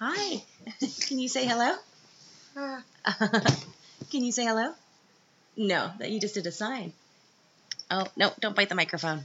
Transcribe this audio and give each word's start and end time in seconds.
Hi. 0.00 0.42
Can 1.08 1.18
you 1.18 1.28
say 1.28 1.46
hello? 1.46 1.76
Can 4.10 4.24
you 4.24 4.32
say 4.32 4.46
hello? 4.46 4.72
No, 5.58 5.90
that 5.98 6.10
you 6.10 6.18
just 6.18 6.34
did 6.34 6.46
a 6.46 6.52
sign. 6.52 6.94
Oh, 7.90 8.06
no, 8.16 8.32
don't 8.40 8.56
bite 8.56 8.70
the 8.70 8.74
microphone. 8.74 9.24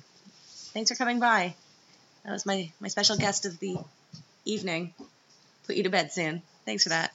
Thanks 0.73 0.91
for 0.91 0.97
coming 0.97 1.21
by. 1.21 1.55
That 2.25 2.33
was 2.33 2.45
my, 2.45 2.69
my 2.81 2.89
special 2.89 3.15
guest 3.17 3.45
of 3.45 3.57
the 3.59 3.77
evening. 4.43 4.93
Put 5.65 5.77
you 5.77 5.83
to 5.83 5.89
bed 5.89 6.11
soon. 6.11 6.41
Thanks 6.65 6.83
for 6.83 6.89
that. 6.89 7.13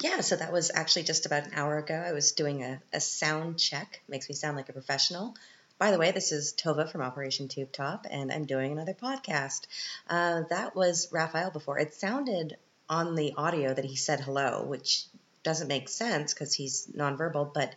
Yeah, 0.00 0.20
so 0.20 0.36
that 0.36 0.52
was 0.52 0.70
actually 0.72 1.02
just 1.02 1.26
about 1.26 1.46
an 1.46 1.52
hour 1.54 1.78
ago. 1.78 1.94
I 1.94 2.12
was 2.12 2.32
doing 2.32 2.62
a, 2.62 2.80
a 2.92 3.00
sound 3.00 3.58
check. 3.58 4.00
Makes 4.08 4.28
me 4.28 4.36
sound 4.36 4.56
like 4.56 4.68
a 4.68 4.72
professional. 4.72 5.34
By 5.80 5.92
the 5.92 5.98
way, 5.98 6.10
this 6.10 6.30
is 6.30 6.52
Tova 6.52 6.92
from 6.92 7.00
Operation 7.00 7.48
Tube 7.48 7.72
Top, 7.72 8.06
and 8.10 8.30
I'm 8.30 8.44
doing 8.44 8.70
another 8.70 8.92
podcast. 8.92 9.62
Uh, 10.06 10.42
that 10.50 10.76
was 10.76 11.08
Raphael 11.10 11.50
before. 11.50 11.78
It 11.78 11.94
sounded 11.94 12.58
on 12.86 13.14
the 13.14 13.32
audio 13.34 13.72
that 13.72 13.86
he 13.86 13.96
said 13.96 14.20
hello, 14.20 14.62
which 14.62 15.06
doesn't 15.42 15.68
make 15.68 15.88
sense 15.88 16.34
because 16.34 16.52
he's 16.52 16.86
nonverbal, 16.94 17.54
but 17.54 17.74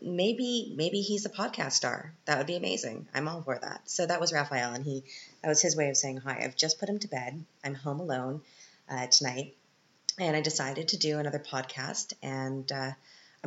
maybe 0.00 0.72
maybe 0.78 1.02
he's 1.02 1.26
a 1.26 1.28
podcast 1.28 1.72
star. 1.72 2.14
That 2.24 2.38
would 2.38 2.46
be 2.46 2.56
amazing. 2.56 3.06
I'm 3.12 3.28
all 3.28 3.42
for 3.42 3.58
that. 3.58 3.82
So 3.84 4.06
that 4.06 4.18
was 4.18 4.32
Raphael, 4.32 4.72
and 4.72 4.86
he 4.86 5.04
that 5.42 5.50
was 5.50 5.60
his 5.60 5.76
way 5.76 5.90
of 5.90 5.98
saying 5.98 6.16
hi. 6.16 6.40
I've 6.42 6.56
just 6.56 6.80
put 6.80 6.88
him 6.88 7.00
to 7.00 7.08
bed. 7.08 7.44
I'm 7.62 7.74
home 7.74 8.00
alone 8.00 8.40
uh, 8.88 9.08
tonight, 9.08 9.54
and 10.18 10.34
I 10.34 10.40
decided 10.40 10.88
to 10.88 10.96
do 10.96 11.18
another 11.18 11.44
podcast. 11.46 12.14
And 12.22 12.72
uh, 12.72 12.92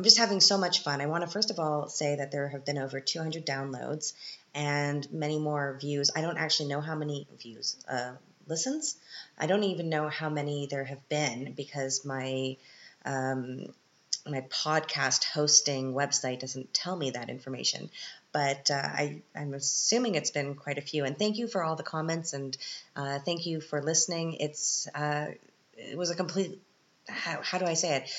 I'm 0.00 0.04
just 0.04 0.16
having 0.16 0.40
so 0.40 0.56
much 0.56 0.82
fun. 0.82 1.02
I 1.02 1.06
want 1.08 1.24
to 1.24 1.30
first 1.30 1.50
of 1.50 1.58
all 1.58 1.86
say 1.90 2.16
that 2.16 2.32
there 2.32 2.48
have 2.48 2.64
been 2.64 2.78
over 2.78 3.00
200 3.00 3.44
downloads 3.44 4.14
and 4.54 5.06
many 5.12 5.38
more 5.38 5.76
views. 5.78 6.10
I 6.16 6.22
don't 6.22 6.38
actually 6.38 6.70
know 6.70 6.80
how 6.80 6.94
many 6.94 7.28
views, 7.38 7.76
uh, 7.86 8.12
listens. 8.48 8.96
I 9.36 9.46
don't 9.46 9.62
even 9.64 9.90
know 9.90 10.08
how 10.08 10.30
many 10.30 10.68
there 10.70 10.84
have 10.84 11.06
been 11.10 11.52
because 11.52 12.02
my 12.06 12.56
um, 13.04 13.74
my 14.26 14.40
podcast 14.48 15.24
hosting 15.24 15.92
website 15.92 16.40
doesn't 16.40 16.72
tell 16.72 16.96
me 16.96 17.10
that 17.10 17.28
information. 17.28 17.90
But 18.32 18.70
uh, 18.70 18.76
I, 18.76 19.20
I'm 19.36 19.52
assuming 19.52 20.14
it's 20.14 20.30
been 20.30 20.54
quite 20.54 20.78
a 20.78 20.80
few. 20.80 21.04
And 21.04 21.18
thank 21.18 21.36
you 21.36 21.46
for 21.46 21.62
all 21.62 21.76
the 21.76 21.82
comments 21.82 22.32
and 22.32 22.56
uh, 22.96 23.18
thank 23.18 23.44
you 23.44 23.60
for 23.60 23.82
listening. 23.82 24.38
It's 24.40 24.88
uh, 24.94 25.26
it 25.76 25.98
was 25.98 26.08
a 26.08 26.14
complete 26.14 26.58
how, 27.10 27.40
how 27.42 27.58
do 27.58 27.66
I 27.66 27.74
say 27.74 27.96
it? 27.96 28.10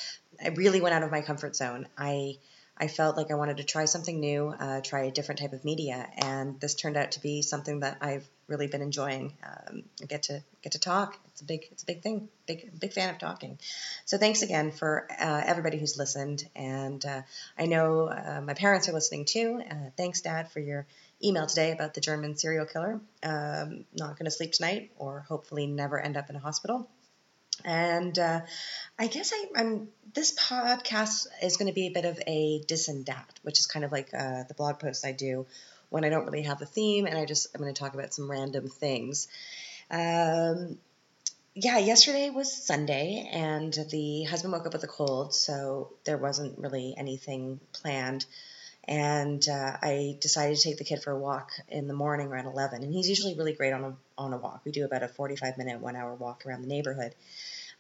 I 0.44 0.50
really 0.50 0.82
went 0.82 0.94
out 0.96 1.04
of 1.04 1.12
my 1.12 1.22
comfort 1.22 1.56
zone. 1.56 1.88
I 1.98 2.38
I 2.78 2.88
felt 2.88 3.16
like 3.16 3.30
I 3.30 3.36
wanted 3.36 3.58
to 3.58 3.64
try 3.64 3.86
something 3.86 4.20
new, 4.20 4.48
uh, 4.48 4.82
try 4.82 5.04
a 5.04 5.12
different 5.12 5.40
type 5.40 5.54
of 5.54 5.64
media, 5.64 6.10
and 6.18 6.60
this 6.60 6.74
turned 6.74 6.98
out 6.98 7.12
to 7.12 7.22
be 7.22 7.44
something 7.44 7.82
that 7.82 7.98
I've 8.02 8.28
really 8.48 8.66
been 8.66 8.82
enjoying. 8.82 9.38
Um, 9.46 9.84
I 10.02 10.06
get 10.06 10.24
to 10.24 10.44
get 10.64 10.72
to 10.72 10.80
talk. 10.80 11.20
It's 11.28 11.42
a 11.42 11.46
big 11.46 11.68
it's 11.72 11.84
a 11.84 11.86
big 11.86 12.02
thing. 12.02 12.30
Big 12.48 12.80
big 12.80 12.94
fan 12.94 13.10
of 13.12 13.20
talking. 13.20 13.60
So 14.06 14.18
thanks 14.18 14.42
again 14.42 14.72
for 14.72 15.08
uh, 15.12 15.44
everybody 15.46 15.78
who's 15.78 15.98
listened, 15.98 16.44
and 16.56 17.06
uh, 17.06 17.22
I 17.58 17.68
know 17.68 18.08
uh, 18.08 18.42
my 18.42 18.56
parents 18.56 18.90
are 18.90 18.94
listening 18.94 19.26
too. 19.26 19.62
Uh, 19.70 19.92
thanks, 19.96 20.22
Dad, 20.22 20.52
for 20.52 20.60
your 20.60 20.88
email 21.24 21.46
today 21.46 21.72
about 21.72 21.94
the 21.94 22.02
German 22.02 22.36
serial 22.36 22.66
killer. 22.66 23.00
Um, 23.22 23.86
not 23.94 24.18
going 24.18 24.26
to 24.26 24.32
sleep 24.32 24.54
tonight, 24.54 24.92
or 24.98 25.20
hopefully 25.20 25.68
never 25.68 26.00
end 26.00 26.18
up 26.18 26.30
in 26.32 26.36
a 26.36 26.40
hospital. 26.40 26.90
And 27.66 28.18
uh, 28.18 28.42
I 28.98 29.08
guess 29.08 29.34
I, 29.34 29.60
am 29.60 29.90
this 30.14 30.38
podcast 30.38 31.28
is 31.42 31.58
going 31.58 31.68
to 31.68 31.74
be 31.74 31.88
a 31.88 31.92
bit 31.92 32.06
of 32.06 32.20
a 32.28 32.62
dis 32.68 32.90
which 33.44 33.60
is 33.60 33.68
kind 33.68 33.86
of 33.86 33.92
like 33.92 34.10
uh, 34.14 34.44
the 34.48 34.54
blog 34.56 34.80
post 34.80 35.06
I 35.06 35.12
do 35.12 35.46
when 35.90 36.06
I 36.06 36.10
don't 36.10 36.26
really 36.26 36.44
have 36.44 36.62
a 36.62 36.66
theme, 36.66 37.06
and 37.06 37.18
I 37.18 37.26
just 37.26 37.48
I'm 37.54 37.62
going 37.62 37.74
to 37.74 37.80
talk 37.80 37.94
about 37.94 38.14
some 38.14 38.30
random 38.30 38.68
things. 38.68 39.28
Um, 39.90 40.78
yeah, 41.54 41.78
yesterday 41.80 42.30
was 42.30 42.52
Sunday, 42.52 43.30
and 43.32 43.74
the 43.92 44.24
husband 44.24 44.54
woke 44.54 44.66
up 44.66 44.74
with 44.74 44.84
a 44.84 44.88
cold, 44.88 45.34
so 45.34 45.92
there 46.06 46.18
wasn't 46.18 46.58
really 46.58 46.96
anything 46.98 47.60
planned. 47.74 48.26
And 48.86 49.48
uh, 49.48 49.78
I 49.82 50.18
decided 50.20 50.58
to 50.58 50.64
take 50.64 50.78
the 50.78 50.84
kid 50.84 51.04
for 51.04 51.12
a 51.12 51.20
walk 51.20 51.52
in 51.68 51.88
the 51.88 51.94
morning 51.94 52.28
around 52.28 52.48
11. 52.48 52.84
And 52.84 52.92
he's 52.92 53.08
usually 53.08 53.36
really 53.36 53.54
great 53.54 53.74
on 53.74 53.84
a, 53.84 53.94
on 54.18 54.34
a 54.34 54.38
walk. 54.38 54.62
We 54.66 54.72
do 54.72 54.86
about 54.86 55.04
a 55.04 55.08
45 55.08 55.58
minute, 55.58 55.80
one 55.82 55.96
hour 55.96 56.16
walk 56.16 56.46
around 56.46 56.64
the 56.64 56.68
neighborhood. 56.68 57.14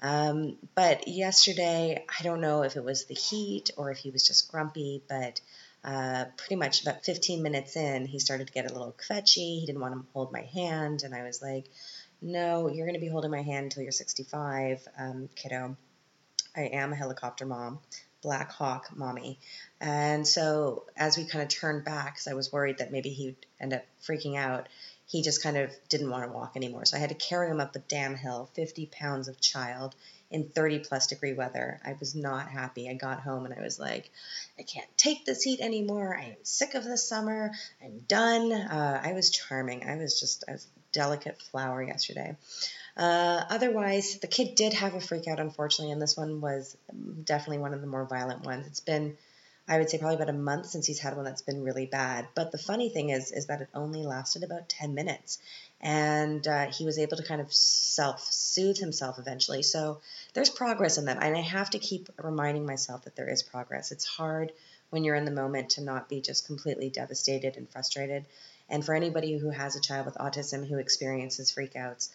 Um, 0.02 0.58
but 0.74 1.08
yesterday, 1.08 2.04
I 2.08 2.24
don't 2.24 2.42
know 2.42 2.64
if 2.64 2.76
it 2.76 2.84
was 2.84 3.06
the 3.06 3.14
heat 3.14 3.72
or 3.78 3.92
if 3.92 3.98
he 3.98 4.10
was 4.10 4.26
just 4.26 4.52
grumpy, 4.52 5.04
but 5.08 5.40
uh, 5.84 6.26
pretty 6.38 6.56
much 6.56 6.82
about 6.82 7.04
15 7.04 7.42
minutes 7.42 7.76
in, 7.76 8.06
he 8.06 8.20
started 8.20 8.48
to 8.48 8.54
get 8.54 8.70
a 8.70 8.74
little 8.74 8.94
kvetchy. 8.94 9.60
He 9.60 9.66
didn't 9.66 9.82
want 9.82 9.94
to 9.94 10.06
hold 10.14 10.32
my 10.32 10.42
hand, 10.42 11.04
and 11.04 11.14
I 11.14 11.24
was 11.24 11.42
like, 11.42 11.66
"No, 12.22 12.68
you're 12.68 12.86
going 12.86 13.00
to 13.00 13.02
be 13.02 13.08
holding 13.08 13.32
my 13.32 13.42
hand 13.42 13.66
until 13.66 13.84
you're 13.84 13.92
65, 13.92 14.88
um, 14.98 15.30
kiddo. 15.36 15.76
I 16.56 16.62
am 16.62 16.94
a 16.94 16.96
helicopter 16.96 17.46
mom, 17.46 17.80
Black 18.22 18.52
Hawk 18.52 18.90
mommy." 18.96 19.40
And 19.80 20.28
so, 20.28 20.86
as 20.96 21.18
we 21.18 21.26
kind 21.26 21.42
of 21.42 21.50
turned 21.50 21.84
back, 21.84 22.14
because 22.14 22.28
I 22.28 22.36
was 22.36 22.52
worried 22.52 22.78
that 22.78 22.92
maybe 22.92 23.10
he'd 23.10 23.38
end 23.60 23.74
up 23.74 23.84
freaking 24.04 24.38
out, 24.38 24.70
he 25.12 25.22
just 25.22 25.44
kind 25.44 25.58
of 25.58 25.72
didn't 25.90 26.10
want 26.10 26.24
to 26.24 26.32
walk 26.32 26.54
anymore. 26.56 26.86
So 26.86 26.96
I 26.96 27.02
had 27.02 27.10
to 27.10 27.16
carry 27.16 27.50
him 27.50 27.60
up 27.60 27.76
a 27.76 27.80
damn 27.80 28.16
hill, 28.16 28.50
50 28.54 28.86
pounds 28.86 29.28
of 29.28 29.42
child 29.42 29.94
in 30.30 30.48
30 30.48 30.80
plus 30.80 31.08
degree 31.08 31.34
weather. 31.34 31.82
I 31.84 31.98
was 32.00 32.16
not 32.16 32.48
happy. 32.48 32.90
I 32.90 32.94
got 32.94 33.20
home 33.20 33.44
and 33.44 33.54
I 33.54 33.62
was 33.62 33.78
like, 33.78 34.10
I 34.58 34.64
can't 34.64 34.88
take 34.96 35.26
this 35.26 35.44
heat 35.44 35.60
anymore. 35.60 36.18
I 36.18 36.28
am 36.28 36.36
sick 36.44 36.76
of 36.76 36.86
this 36.86 37.10
summer. 37.10 37.52
I'm 37.84 38.00
done. 38.08 38.54
Uh, 38.54 39.02
I 39.04 39.12
was 39.12 39.32
charming. 39.32 39.86
I 39.86 39.98
was 39.98 40.18
just 40.18 40.46
a 40.48 40.58
delicate 40.94 41.42
flower 41.42 41.84
yesterday. 41.84 42.38
Uh, 42.96 43.44
otherwise, 43.50 44.20
the 44.20 44.28
kid 44.28 44.56
did 44.56 44.72
have 44.72 44.94
a 44.94 45.02
freak 45.02 45.28
out, 45.28 45.42
unfortunately, 45.42 45.92
and 45.92 46.02
this 46.02 46.16
one 46.16 46.40
was 46.40 46.78
definitely 47.26 47.58
one 47.58 47.74
of 47.74 47.82
the 47.82 47.88
more 47.88 48.06
violent 48.06 48.46
ones. 48.46 48.66
It's 48.66 48.80
been 48.80 49.18
I 49.72 49.78
would 49.78 49.90
say 49.90 50.00
probably 50.00 50.18
about 50.18 50.28
a 50.28 50.34
month 50.34 50.66
since 50.66 50.86
he's 50.86 51.00
had 51.00 51.16
one 51.16 51.24
that's 51.24 51.44
been 51.44 51.64
really 51.64 51.86
bad. 51.86 52.28
But 52.36 52.52
the 52.52 52.58
funny 52.58 52.90
thing 52.90 53.10
is, 53.10 53.32
is 53.32 53.46
that 53.46 53.62
it 53.62 53.70
only 53.74 54.04
lasted 54.04 54.44
about 54.44 54.68
10 54.68 54.94
minutes. 54.94 55.40
And 55.80 56.46
uh, 56.46 56.66
he 56.68 56.84
was 56.84 57.00
able 57.00 57.16
to 57.16 57.24
kind 57.24 57.40
of 57.40 57.54
self 57.54 58.22
soothe 58.30 58.78
himself 58.78 59.18
eventually. 59.18 59.64
So 59.64 60.02
there's 60.34 60.50
progress 60.50 60.98
in 60.98 61.06
that. 61.06 61.24
And 61.24 61.38
I 61.38 61.40
have 61.40 61.70
to 61.70 61.80
keep 61.80 62.10
reminding 62.22 62.66
myself 62.66 63.06
that 63.06 63.16
there 63.16 63.30
is 63.30 63.44
progress. 63.44 63.94
It's 63.94 64.06
hard 64.06 64.52
when 64.90 65.06
you're 65.06 65.16
in 65.16 65.24
the 65.24 65.32
moment 65.32 65.70
to 65.72 65.82
not 65.82 66.10
be 66.10 66.20
just 66.20 66.48
completely 66.48 66.90
devastated 66.90 67.56
and 67.56 67.70
frustrated. 67.70 68.26
And 68.68 68.86
for 68.86 68.94
anybody 68.94 69.38
who 69.38 69.52
has 69.52 69.78
a 69.78 69.82
child 69.82 70.06
with 70.06 70.16
autism 70.16 70.68
who 70.68 70.80
experiences 70.80 71.50
freakouts, 71.50 72.10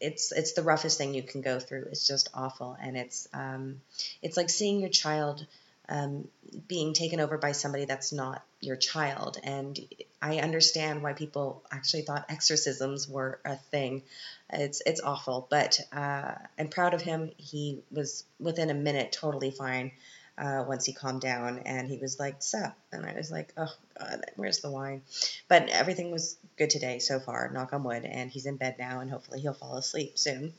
it's 0.00 0.30
it's 0.30 0.52
the 0.52 0.62
roughest 0.62 0.98
thing 0.98 1.14
you 1.14 1.22
can 1.22 1.40
go 1.40 1.58
through. 1.58 1.86
It's 1.90 2.06
just 2.06 2.28
awful, 2.34 2.76
and 2.80 2.96
it's 2.96 3.28
um, 3.32 3.80
it's 4.22 4.36
like 4.36 4.50
seeing 4.50 4.80
your 4.80 4.88
child 4.88 5.46
um, 5.88 6.28
being 6.68 6.94
taken 6.94 7.20
over 7.20 7.38
by 7.38 7.52
somebody 7.52 7.84
that's 7.84 8.12
not 8.12 8.42
your 8.60 8.76
child. 8.76 9.38
And 9.42 9.78
I 10.22 10.38
understand 10.38 11.02
why 11.02 11.12
people 11.12 11.62
actually 11.70 12.02
thought 12.02 12.26
exorcisms 12.28 13.08
were 13.08 13.38
a 13.44 13.56
thing. 13.56 14.02
It's 14.50 14.82
it's 14.86 15.00
awful, 15.00 15.46
but 15.50 15.80
uh, 15.92 16.34
I'm 16.58 16.68
proud 16.68 16.94
of 16.94 17.02
him. 17.02 17.30
He 17.36 17.82
was 17.90 18.24
within 18.38 18.70
a 18.70 18.74
minute 18.74 19.12
totally 19.12 19.50
fine. 19.50 19.92
Uh, 20.36 20.64
once 20.66 20.84
he 20.84 20.92
calmed 20.92 21.20
down 21.20 21.60
and 21.60 21.88
he 21.88 21.96
was 21.96 22.18
like, 22.18 22.42
Sup? 22.42 22.76
And 22.90 23.06
I 23.06 23.14
was 23.14 23.30
like, 23.30 23.52
Oh, 23.56 23.72
God, 23.96 24.24
where's 24.34 24.58
the 24.60 24.70
wine? 24.70 25.02
But 25.46 25.68
everything 25.68 26.10
was 26.10 26.36
good 26.56 26.70
today 26.70 26.98
so 26.98 27.20
far, 27.20 27.50
knock 27.52 27.72
on 27.72 27.84
wood. 27.84 28.04
And 28.04 28.30
he's 28.30 28.46
in 28.46 28.56
bed 28.56 28.74
now, 28.76 28.98
and 28.98 29.08
hopefully 29.08 29.40
he'll 29.40 29.54
fall 29.54 29.76
asleep 29.76 30.18
soon. 30.18 30.52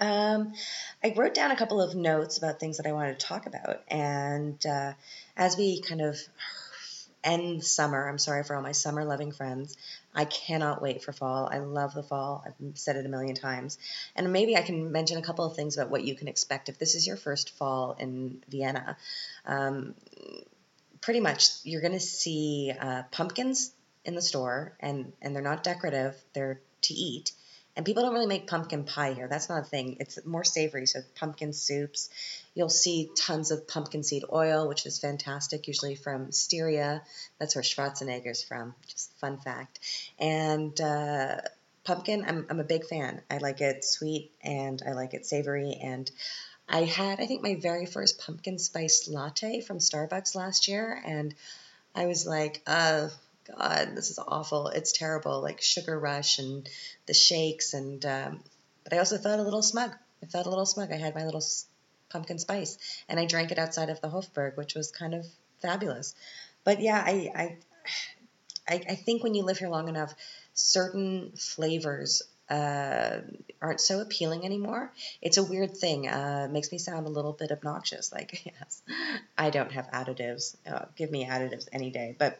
Um, 0.00 0.54
I 1.02 1.14
wrote 1.16 1.34
down 1.34 1.50
a 1.50 1.56
couple 1.56 1.80
of 1.80 1.94
notes 1.94 2.38
about 2.38 2.58
things 2.58 2.78
that 2.78 2.86
I 2.86 2.92
wanted 2.92 3.18
to 3.20 3.26
talk 3.26 3.46
about. 3.46 3.82
And 3.88 4.64
uh, 4.66 4.92
as 5.36 5.56
we 5.56 5.80
kind 5.80 6.00
of 6.00 6.18
end 7.24 7.62
summer, 7.62 8.08
I'm 8.08 8.18
sorry 8.18 8.42
for 8.42 8.56
all 8.56 8.62
my 8.62 8.72
summer 8.72 9.04
loving 9.04 9.32
friends. 9.32 9.76
I 10.14 10.24
cannot 10.24 10.82
wait 10.82 11.02
for 11.02 11.12
fall. 11.12 11.48
I 11.50 11.58
love 11.58 11.94
the 11.94 12.02
fall. 12.02 12.44
I've 12.46 12.76
said 12.76 12.96
it 12.96 13.06
a 13.06 13.08
million 13.08 13.34
times. 13.34 13.78
And 14.16 14.32
maybe 14.32 14.56
I 14.56 14.62
can 14.62 14.92
mention 14.92 15.18
a 15.18 15.22
couple 15.22 15.44
of 15.44 15.56
things 15.56 15.76
about 15.76 15.90
what 15.90 16.04
you 16.04 16.14
can 16.14 16.28
expect 16.28 16.68
if 16.68 16.78
this 16.78 16.94
is 16.94 17.06
your 17.06 17.16
first 17.16 17.50
fall 17.50 17.96
in 17.98 18.42
Vienna. 18.48 18.96
Um, 19.46 19.94
pretty 21.00 21.20
much, 21.20 21.50
you're 21.64 21.80
going 21.80 21.92
to 21.92 22.00
see 22.00 22.72
uh, 22.78 23.02
pumpkins 23.10 23.72
in 24.04 24.14
the 24.14 24.22
store, 24.22 24.76
and, 24.80 25.12
and 25.22 25.34
they're 25.34 25.42
not 25.42 25.62
decorative, 25.62 26.16
they're 26.32 26.60
to 26.82 26.94
eat. 26.94 27.32
And 27.74 27.86
people 27.86 28.02
don't 28.02 28.12
really 28.12 28.26
make 28.26 28.46
pumpkin 28.46 28.84
pie 28.84 29.14
here. 29.14 29.28
That's 29.28 29.48
not 29.48 29.62
a 29.62 29.64
thing. 29.64 29.96
It's 29.98 30.24
more 30.26 30.44
savory, 30.44 30.86
so 30.86 31.00
pumpkin 31.14 31.54
soups. 31.54 32.10
You'll 32.54 32.68
see 32.68 33.10
tons 33.16 33.50
of 33.50 33.66
pumpkin 33.66 34.02
seed 34.02 34.24
oil, 34.30 34.68
which 34.68 34.84
is 34.84 34.98
fantastic, 34.98 35.66
usually 35.68 35.94
from 35.94 36.32
Styria. 36.32 37.02
That's 37.38 37.54
where 37.54 37.64
Schwarzenegger's 37.64 38.42
from. 38.42 38.74
Just 38.88 39.16
fun 39.18 39.38
fact. 39.38 39.80
And 40.18 40.78
uh, 40.80 41.36
pumpkin, 41.84 42.24
I'm, 42.26 42.46
I'm 42.50 42.60
a 42.60 42.64
big 42.64 42.84
fan. 42.84 43.22
I 43.30 43.38
like 43.38 43.62
it 43.62 43.84
sweet 43.84 44.32
and 44.42 44.82
I 44.86 44.92
like 44.92 45.14
it 45.14 45.24
savory. 45.24 45.78
And 45.82 46.10
I 46.68 46.84
had, 46.84 47.20
I 47.20 47.26
think, 47.26 47.42
my 47.42 47.54
very 47.54 47.86
first 47.86 48.20
pumpkin 48.20 48.58
spice 48.58 49.08
latte 49.08 49.60
from 49.62 49.78
Starbucks 49.78 50.34
last 50.34 50.68
year. 50.68 51.02
And 51.04 51.34
I 51.94 52.04
was 52.04 52.26
like, 52.26 52.60
uh, 52.66 53.08
God, 53.56 53.92
this 53.94 54.10
is 54.10 54.18
awful. 54.18 54.68
It's 54.68 54.92
terrible. 54.92 55.40
Like 55.40 55.60
Sugar 55.60 55.98
Rush 55.98 56.38
and 56.38 56.68
the 57.06 57.14
shakes 57.14 57.74
and 57.74 58.04
um, 58.06 58.40
but 58.84 58.92
I 58.94 58.98
also 58.98 59.18
felt 59.18 59.40
a 59.40 59.42
little 59.42 59.62
smug. 59.62 59.92
I 60.22 60.26
felt 60.26 60.46
a 60.46 60.50
little 60.50 60.66
smug. 60.66 60.92
I 60.92 60.96
had 60.96 61.14
my 61.14 61.24
little 61.24 61.42
pumpkin 62.08 62.38
spice, 62.38 62.78
and 63.08 63.18
I 63.18 63.26
drank 63.26 63.50
it 63.50 63.58
outside 63.58 63.90
of 63.90 64.00
the 64.00 64.08
Hofburg, 64.08 64.56
which 64.56 64.74
was 64.74 64.90
kind 64.90 65.14
of 65.14 65.26
fabulous. 65.60 66.14
But 66.64 66.80
yeah, 66.80 67.02
I, 67.04 67.30
I, 67.34 67.56
I, 68.68 68.74
I 68.90 68.94
think 68.94 69.22
when 69.22 69.34
you 69.34 69.42
live 69.44 69.58
here 69.58 69.68
long 69.68 69.88
enough, 69.88 70.14
certain 70.54 71.32
flavors 71.36 72.22
uh, 72.48 73.20
aren't 73.60 73.80
so 73.80 74.00
appealing 74.00 74.44
anymore. 74.44 74.92
It's 75.20 75.38
a 75.38 75.42
weird 75.42 75.76
thing. 75.76 76.08
Uh, 76.08 76.48
makes 76.50 76.70
me 76.70 76.78
sound 76.78 77.06
a 77.06 77.10
little 77.10 77.32
bit 77.32 77.50
obnoxious. 77.50 78.12
Like, 78.12 78.44
yes, 78.44 78.82
I 79.36 79.50
don't 79.50 79.72
have 79.72 79.88
additives. 79.88 80.56
Uh, 80.66 80.84
give 80.96 81.10
me 81.10 81.26
additives 81.26 81.66
any 81.72 81.90
day. 81.90 82.14
But 82.18 82.38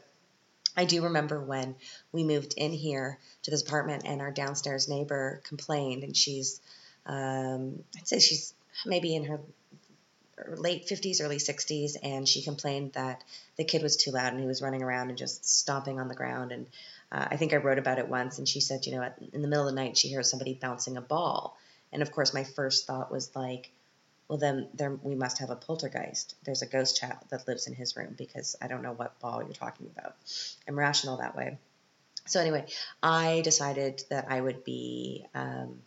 I 0.77 0.85
do 0.85 1.03
remember 1.03 1.41
when 1.41 1.75
we 2.13 2.25
moved 2.25 2.55
in 2.57 2.73
here 2.73 3.19
to 3.43 3.51
this 3.51 3.63
apartment 3.63 4.03
and 4.07 4.21
our 4.21 4.31
downstairs 4.31 4.89
neighbor 4.89 5.41
complained, 5.45 6.03
and 6.03 6.17
she's, 6.17 6.61
um, 7.07 7.83
I'd 7.97 8.09
say 8.09 8.19
she's 8.21 8.55
maybe 8.87 9.15
in 9.15 9.25
her 9.25 9.41
late 10.49 10.87
50s, 10.87 11.23
early 11.23 11.37
60s, 11.37 11.97
and 12.03 12.29
she 12.29 12.43
complained 12.43 12.95
that 12.95 13.23
the 13.57 13.65
kid 13.65 13.83
was 13.83 13.97
too 13.97 14.11
loud 14.11 14.33
and 14.33 14.41
he 14.41 14.47
was 14.47 14.63
running 14.63 14.83
around 14.83 15.11
and 15.11 15.19
just 15.19 15.47
stomping 15.47 16.01
on 16.01 16.09
the 16.09 16.15
ground. 16.15 16.53
And 16.53 16.67
uh, 17.11 17.29
I 17.31 17.37
think 17.37 17.53
I 17.53 17.57
wrote 17.57 17.79
about 17.79 17.99
it 17.99 18.09
once, 18.09 18.39
and 18.39 18.49
she 18.49 18.61
said, 18.61 18.87
you 18.87 18.93
know, 18.93 19.09
in 19.33 19.43
the 19.43 19.49
middle 19.49 19.69
of 19.69 19.75
the 19.75 19.81
night, 19.81 19.97
she 19.97 20.09
hears 20.09 20.31
somebody 20.31 20.55
bouncing 20.55 20.97
a 20.97 21.03
ball. 21.03 21.57
And 21.93 22.03
of 22.03 22.13
course, 22.13 22.33
my 22.33 22.45
first 22.45 22.87
thought 22.87 23.13
was 23.13 23.35
like, 23.37 23.71
well, 24.33 24.39
then 24.39 24.67
there, 24.73 24.99
we 25.03 25.15
must 25.15 25.41
have 25.41 25.51
a 25.51 25.57
poltergeist. 25.57 26.37
There's 26.43 26.63
a 26.63 26.67
ghost 26.67 26.99
child 26.99 27.19
that 27.29 27.47
lives 27.47 27.67
in 27.67 27.75
his 27.75 27.97
room 27.99 28.15
because 28.17 28.57
I 28.63 28.67
don't 28.67 28.81
know 28.81 28.95
what 28.95 29.21
ball 29.21 29.43
you're 29.43 29.53
talking 29.53 29.91
about. 29.95 30.17
I'm 30.67 30.79
rational 30.79 31.19
that 31.19 31.37
way. 31.37 31.59
So, 32.25 32.41
anyway, 32.41 32.65
I 33.03 33.43
decided 33.45 34.03
that 34.09 34.29
I 34.31 34.41
would 34.41 34.65
be, 34.65 35.27
um, 35.35 35.83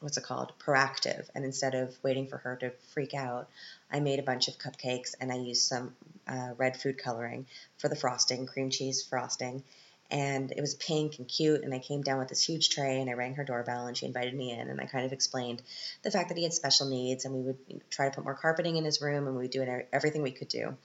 what's 0.00 0.16
it 0.16 0.24
called, 0.24 0.54
proactive. 0.58 1.28
And 1.34 1.44
instead 1.44 1.74
of 1.74 1.94
waiting 2.02 2.26
for 2.26 2.38
her 2.38 2.56
to 2.56 2.70
freak 2.94 3.12
out, 3.12 3.50
I 3.92 4.00
made 4.00 4.18
a 4.18 4.22
bunch 4.22 4.48
of 4.48 4.56
cupcakes 4.56 5.14
and 5.20 5.30
I 5.30 5.36
used 5.36 5.68
some 5.68 5.94
uh, 6.26 6.54
red 6.56 6.80
food 6.80 6.96
coloring 6.96 7.44
for 7.76 7.90
the 7.90 7.96
frosting, 7.96 8.46
cream 8.46 8.70
cheese 8.70 9.02
frosting 9.02 9.62
and 10.10 10.52
it 10.52 10.60
was 10.60 10.74
pink 10.74 11.18
and 11.18 11.28
cute 11.28 11.62
and 11.62 11.74
i 11.74 11.78
came 11.78 12.02
down 12.02 12.18
with 12.18 12.28
this 12.28 12.42
huge 12.42 12.68
tray 12.68 13.00
and 13.00 13.08
i 13.08 13.14
rang 13.14 13.34
her 13.34 13.44
doorbell 13.44 13.86
and 13.86 13.96
she 13.96 14.06
invited 14.06 14.34
me 14.34 14.52
in 14.52 14.68
and 14.68 14.80
i 14.80 14.84
kind 14.84 15.04
of 15.04 15.12
explained 15.12 15.62
the 16.02 16.10
fact 16.10 16.28
that 16.28 16.36
he 16.36 16.44
had 16.44 16.52
special 16.52 16.88
needs 16.88 17.24
and 17.24 17.34
we 17.34 17.40
would 17.40 17.58
try 17.90 18.08
to 18.08 18.14
put 18.14 18.24
more 18.24 18.34
carpeting 18.34 18.76
in 18.76 18.84
his 18.84 19.00
room 19.00 19.26
and 19.26 19.36
we 19.36 19.42
would 19.42 19.50
do 19.50 19.64
everything 19.92 20.22
we 20.22 20.30
could 20.30 20.48
do. 20.48 20.76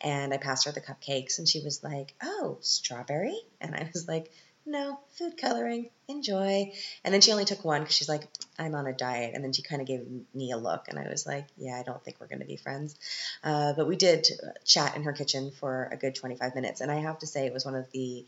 And 0.00 0.34
i 0.34 0.36
passed 0.36 0.66
her 0.66 0.72
the 0.72 0.80
cupcakes 0.80 1.38
and 1.38 1.48
she 1.48 1.60
was 1.60 1.82
like 1.82 2.14
oh 2.22 2.58
strawberry? 2.60 3.38
And 3.60 3.74
i 3.74 3.88
was 3.92 4.08
like 4.08 4.30
no 4.66 4.98
food 5.10 5.36
coloring 5.36 5.90
enjoy. 6.08 6.72
And 7.04 7.12
then 7.12 7.20
she 7.20 7.32
only 7.32 7.44
took 7.44 7.64
one 7.64 7.82
because 7.82 7.94
she's 7.94 8.08
like 8.08 8.26
i'm 8.58 8.74
on 8.74 8.86
a 8.86 8.92
diet. 8.92 9.32
And 9.34 9.44
then 9.44 9.52
she 9.52 9.62
kind 9.62 9.80
of 9.80 9.88
gave 9.88 10.06
me 10.34 10.50
a 10.52 10.56
look 10.56 10.88
and 10.88 10.98
i 10.98 11.08
was 11.08 11.26
like 11.26 11.46
yeah 11.56 11.78
i 11.78 11.82
don't 11.82 12.02
think 12.02 12.16
we're 12.18 12.26
going 12.26 12.40
to 12.40 12.46
be 12.46 12.56
friends. 12.56 12.96
Uh, 13.42 13.72
but 13.74 13.86
we 13.86 13.96
did 13.96 14.26
chat 14.64 14.96
in 14.96 15.04
her 15.04 15.12
kitchen 15.12 15.52
for 15.52 15.88
a 15.92 15.96
good 15.96 16.14
25 16.14 16.54
minutes 16.54 16.80
and 16.80 16.90
i 16.90 16.96
have 16.96 17.18
to 17.18 17.26
say 17.26 17.46
it 17.46 17.52
was 17.52 17.64
one 17.64 17.76
of 17.76 17.90
the 17.92 18.24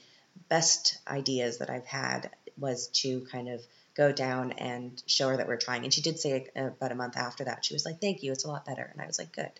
best 0.48 0.98
ideas 1.06 1.58
that 1.58 1.70
I've 1.70 1.86
had 1.86 2.30
was 2.58 2.88
to 2.88 3.20
kind 3.32 3.48
of 3.48 3.64
go 3.96 4.12
down 4.12 4.52
and 4.52 5.02
show 5.06 5.28
her 5.28 5.36
that 5.38 5.48
we're 5.48 5.56
trying. 5.56 5.84
And 5.84 5.92
she 5.92 6.02
did 6.02 6.18
say 6.18 6.48
about 6.54 6.92
a 6.92 6.94
month 6.94 7.16
after 7.16 7.44
that, 7.44 7.64
she 7.64 7.74
was 7.74 7.84
like, 7.84 8.00
"Thank 8.00 8.22
you, 8.22 8.32
it's 8.32 8.44
a 8.44 8.48
lot 8.48 8.66
better." 8.66 8.88
And 8.92 9.00
I 9.00 9.06
was 9.06 9.18
like, 9.18 9.32
"Good, 9.32 9.50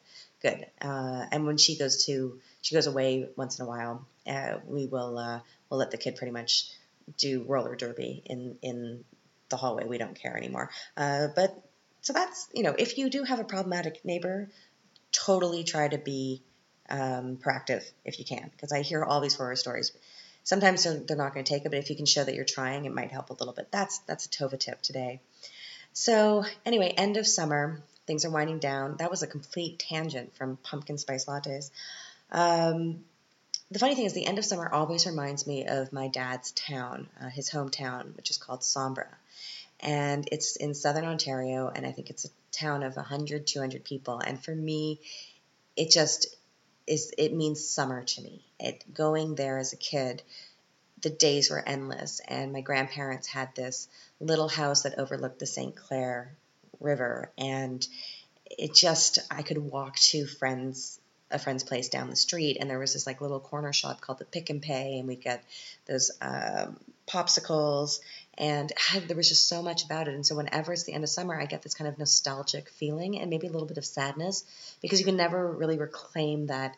good." 0.43 0.67
Uh, 0.81 1.26
and 1.32 1.46
when 1.46 1.56
she 1.56 1.76
goes 1.76 2.05
to, 2.06 2.38
she 2.61 2.75
goes 2.75 2.87
away 2.87 3.28
once 3.37 3.58
in 3.58 3.64
a 3.64 3.69
while. 3.69 4.06
Uh, 4.26 4.58
we 4.67 4.87
will 4.87 5.19
uh, 5.19 5.40
we'll 5.70 5.78
let 5.78 5.90
the 5.90 5.99
kid 5.99 6.17
pretty 6.17 6.32
much 6.32 6.70
do 7.17 7.44
roller 7.46 7.76
derby 7.76 8.22
in 8.26 8.56
in 8.62 9.05
the 9.49 9.56
hallway. 9.56 9.84
We 9.84 9.99
don't 9.99 10.19
care 10.19 10.37
anymore. 10.37 10.70
Uh, 10.96 11.29
but 11.34 11.56
so 12.02 12.12
that's 12.12 12.49
you 12.52 12.62
know, 12.62 12.75
if 12.79 12.99
you 12.99 13.08
do 13.11 13.25
have 13.25 13.40
a 13.40 13.44
problematic 13.44 14.05
neighbor, 14.05 14.50
totally 15.12 15.64
try 15.64 15.88
to 15.88 15.99
be 15.99 16.43
um, 16.90 17.37
proactive 17.37 17.84
if 18.05 18.19
you 18.19 18.25
can, 18.25 18.50
because 18.52 18.72
I 18.72 18.82
hear 18.82 19.02
all 19.02 19.20
these 19.20 19.34
horror 19.34 19.56
stories 19.56 19.93
sometimes 20.46 20.84
they're, 20.84 20.94
they're 20.94 21.16
not 21.16 21.34
going 21.34 21.44
to 21.44 21.52
take 21.52 21.66
it, 21.66 21.70
but 21.70 21.78
if 21.78 21.90
you 21.90 21.96
can 21.96 22.06
show 22.06 22.25
that 22.25 22.34
you're 22.34 22.44
trying, 22.44 22.87
it 22.87 22.94
might 22.94 23.10
help 23.10 23.31
a 23.31 23.34
little 23.34 23.52
bit. 23.52 23.69
That's 23.70 23.98
that's 24.06 24.25
a 24.25 24.28
Tova 24.31 24.58
tip 24.58 24.81
today. 24.81 25.20
So 25.93 26.44
anyway, 26.64 26.94
end 26.96 27.16
of 27.16 27.26
summer, 27.26 27.82
things 28.06 28.25
are 28.25 28.31
winding 28.31 28.60
down. 28.60 28.96
That 28.98 29.10
was 29.10 29.22
a 29.22 29.26
complete 29.26 29.78
tangent 29.78 30.37
from 30.37 30.56
pumpkin 30.62 30.98
spice 30.98 31.26
lattes. 31.26 31.70
Um, 32.31 33.04
the 33.70 33.81
funny 33.81 33.96
thing 33.96 34.04
is, 34.04 34.12
the 34.12 34.26
end 34.26 34.38
of 34.38 34.44
summer 34.44 34.72
always 34.72 35.06
reminds 35.06 35.46
me 35.46 35.66
of 35.66 35.93
my 35.93 36.06
dad's 36.06 36.52
town, 36.52 37.08
uh, 37.20 37.28
his 37.28 37.50
hometown, 37.50 38.16
which 38.16 38.31
is 38.31 38.38
called 38.38 38.60
Sombra. 38.60 39.08
And 39.81 40.28
it's 40.31 40.54
in 40.56 40.75
southern 40.75 41.04
Ontario, 41.04 41.70
and 41.75 41.84
I 41.84 41.90
think 41.90 42.08
it's 42.08 42.25
a 42.25 42.28
town 42.52 42.84
of 42.84 42.94
100, 42.94 43.46
200 43.46 43.84
people. 43.84 44.20
And 44.20 44.43
for 44.43 44.54
me, 44.54 45.00
it 45.76 45.90
just 45.90 46.36
is 46.87 47.12
it 47.19 47.35
means 47.35 47.69
summer 47.69 48.05
to 48.05 48.23
me. 48.23 48.44
It 48.59 48.85
going 48.93 49.35
there 49.35 49.59
as 49.59 49.73
a 49.73 49.77
kid, 49.77 50.23
the 51.03 51.11
days 51.11 51.50
were 51.50 51.67
endless, 51.67 52.21
and 52.27 52.53
my 52.53 52.61
grandparents 52.61 53.27
had 53.27 53.55
this 53.55 53.88
little 54.21 54.49
house 54.49 54.83
that 54.83 54.99
overlooked 54.99 55.38
the 55.38 55.47
St. 55.47 55.77
Clair 55.77 56.35
River, 56.81 57.31
and 57.37 57.87
it 58.47 58.75
just 58.75 59.19
I 59.31 59.43
could 59.43 59.59
walk 59.59 59.97
to 59.97 60.27
friends 60.27 61.00
a 61.31 61.38
friend's 61.38 61.65
place 61.65 61.88
down 61.88 62.09
the 62.09 62.17
street, 62.17 62.56
and 62.61 62.71
there 62.71 62.79
was 62.79 62.93
this 62.93 63.06
like 63.06 63.21
little 63.21 63.41
corner 63.41 63.73
shop 63.73 64.00
called 64.00 64.19
the 64.19 64.25
Pick 64.25 64.49
and 64.50 64.62
Pay, 64.62 64.99
and 64.99 65.09
we'd 65.09 65.21
get 65.21 65.43
those 65.87 66.12
um, 66.21 66.79
popsicles, 67.06 67.99
and 68.38 68.73
there 69.06 69.17
was 69.17 69.29
just 69.29 69.49
so 69.49 69.62
much 69.62 69.85
about 69.85 70.09
it. 70.09 70.15
And 70.15 70.27
so 70.27 70.37
whenever 70.37 70.73
it's 70.73 70.85
the 70.85 70.93
end 70.93 71.05
of 71.05 71.11
summer, 71.11 71.38
I 71.38 71.47
get 71.47 71.62
this 71.62 71.75
kind 71.75 71.88
of 71.88 71.99
nostalgic 71.99 72.69
feeling 72.71 73.19
and 73.19 73.31
maybe 73.31 73.47
a 73.47 73.53
little 73.53 73.69
bit 73.69 73.79
of 73.79 73.85
sadness 73.85 74.44
because 74.83 74.99
you 74.99 75.06
can 75.06 75.17
never 75.17 75.50
really 75.50 75.79
reclaim 75.79 76.47
that 76.47 76.77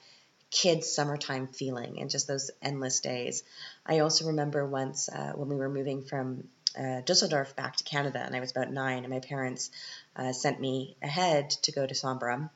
kids 0.50 0.90
summertime 0.90 1.46
feeling 1.46 2.00
and 2.00 2.10
just 2.10 2.26
those 2.26 2.50
endless 2.62 3.00
days. 3.00 3.42
I 3.84 3.98
also 3.98 4.28
remember 4.28 4.66
once 4.66 5.08
uh, 5.08 5.32
when 5.34 5.48
we 5.48 5.56
were 5.56 5.68
moving 5.68 6.02
from 6.02 6.44
uh, 6.78 7.00
Dusseldorf 7.04 7.54
back 7.56 7.76
to 7.76 7.84
Canada, 7.84 8.22
and 8.24 8.34
I 8.34 8.40
was 8.40 8.50
about 8.50 8.70
nine, 8.70 9.04
and 9.04 9.12
my 9.12 9.20
parents 9.20 9.70
uh, 10.16 10.32
sent 10.32 10.60
me 10.60 10.96
ahead 11.02 11.50
to 11.62 11.72
go 11.72 11.86
to 11.86 11.94
Sombra. 11.94 12.48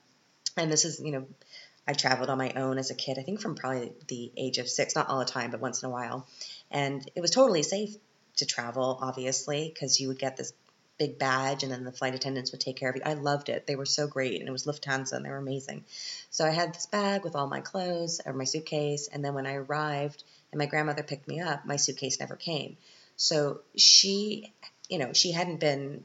And 0.57 0.71
this 0.71 0.85
is, 0.85 1.01
you 1.01 1.13
know, 1.13 1.27
I 1.87 1.93
traveled 1.93 2.31
on 2.31 2.39
my 2.39 2.53
own 2.53 2.79
as 2.79 2.91
a 2.91 2.95
kid, 2.95 3.19
I 3.19 3.23
think 3.23 3.41
from 3.41 3.57
probably 3.57 3.93
the 4.07 4.31
age 4.37 4.59
of 4.59 4.69
six, 4.69 4.95
not 4.95 5.09
all 5.09 5.19
the 5.19 5.25
time, 5.25 5.51
but 5.51 5.61
once 5.61 5.83
in 5.83 5.89
a 5.89 5.93
while. 5.93 6.27
And 6.71 7.09
it 7.15 7.21
was 7.21 7.31
totally 7.31 7.63
safe 7.63 7.97
to 8.37 8.47
travel, 8.47 8.99
obviously, 9.01 9.71
because 9.73 10.01
you 10.01 10.09
would 10.09 10.19
get 10.19 10.37
this 10.37 10.53
big 10.99 11.19
badge 11.19 11.63
and 11.63 11.73
then 11.73 11.85
the 11.85 11.93
flight 11.93 12.15
attendants 12.15 12.53
would 12.53 12.61
take 12.61 12.77
care 12.77 12.91
of 12.91 12.97
you. 12.97 13.03
I 13.05 13.15
loved 13.15 13.49
it. 13.49 13.67
They 13.67 13.77
were 13.77 13.87
so 13.87 14.07
great 14.07 14.39
and 14.39 14.49
it 14.49 14.53
was 14.53 14.67
Lufthansa 14.67 15.13
and 15.13 15.25
they 15.25 15.31
were 15.31 15.37
amazing. 15.37 15.85
So 16.31 16.45
I 16.45 16.51
had 16.51 16.75
this 16.75 16.87
bag 16.87 17.25
with 17.25 17.35
all 17.35 17.49
my 17.49 17.61
clothes 17.61 18.21
or 18.25 18.33
my 18.33 18.45
suitcase 18.45 19.09
and 19.13 19.25
then 19.25 19.35
when 19.35 19.47
I 19.47 19.55
arrived 19.55 20.23
and 20.53 20.59
my 20.59 20.67
grandmother 20.67 21.03
picked 21.03 21.27
me 21.27 21.41
up, 21.41 21.67
my 21.67 21.77
suitcase 21.77 22.21
never 22.21 22.37
came. 22.37 22.77
So 23.17 23.61
she, 23.77 24.53
you 24.89 24.99
know, 24.99 25.13
she 25.13 25.33
hadn't 25.33 25.61
been 25.61 26.05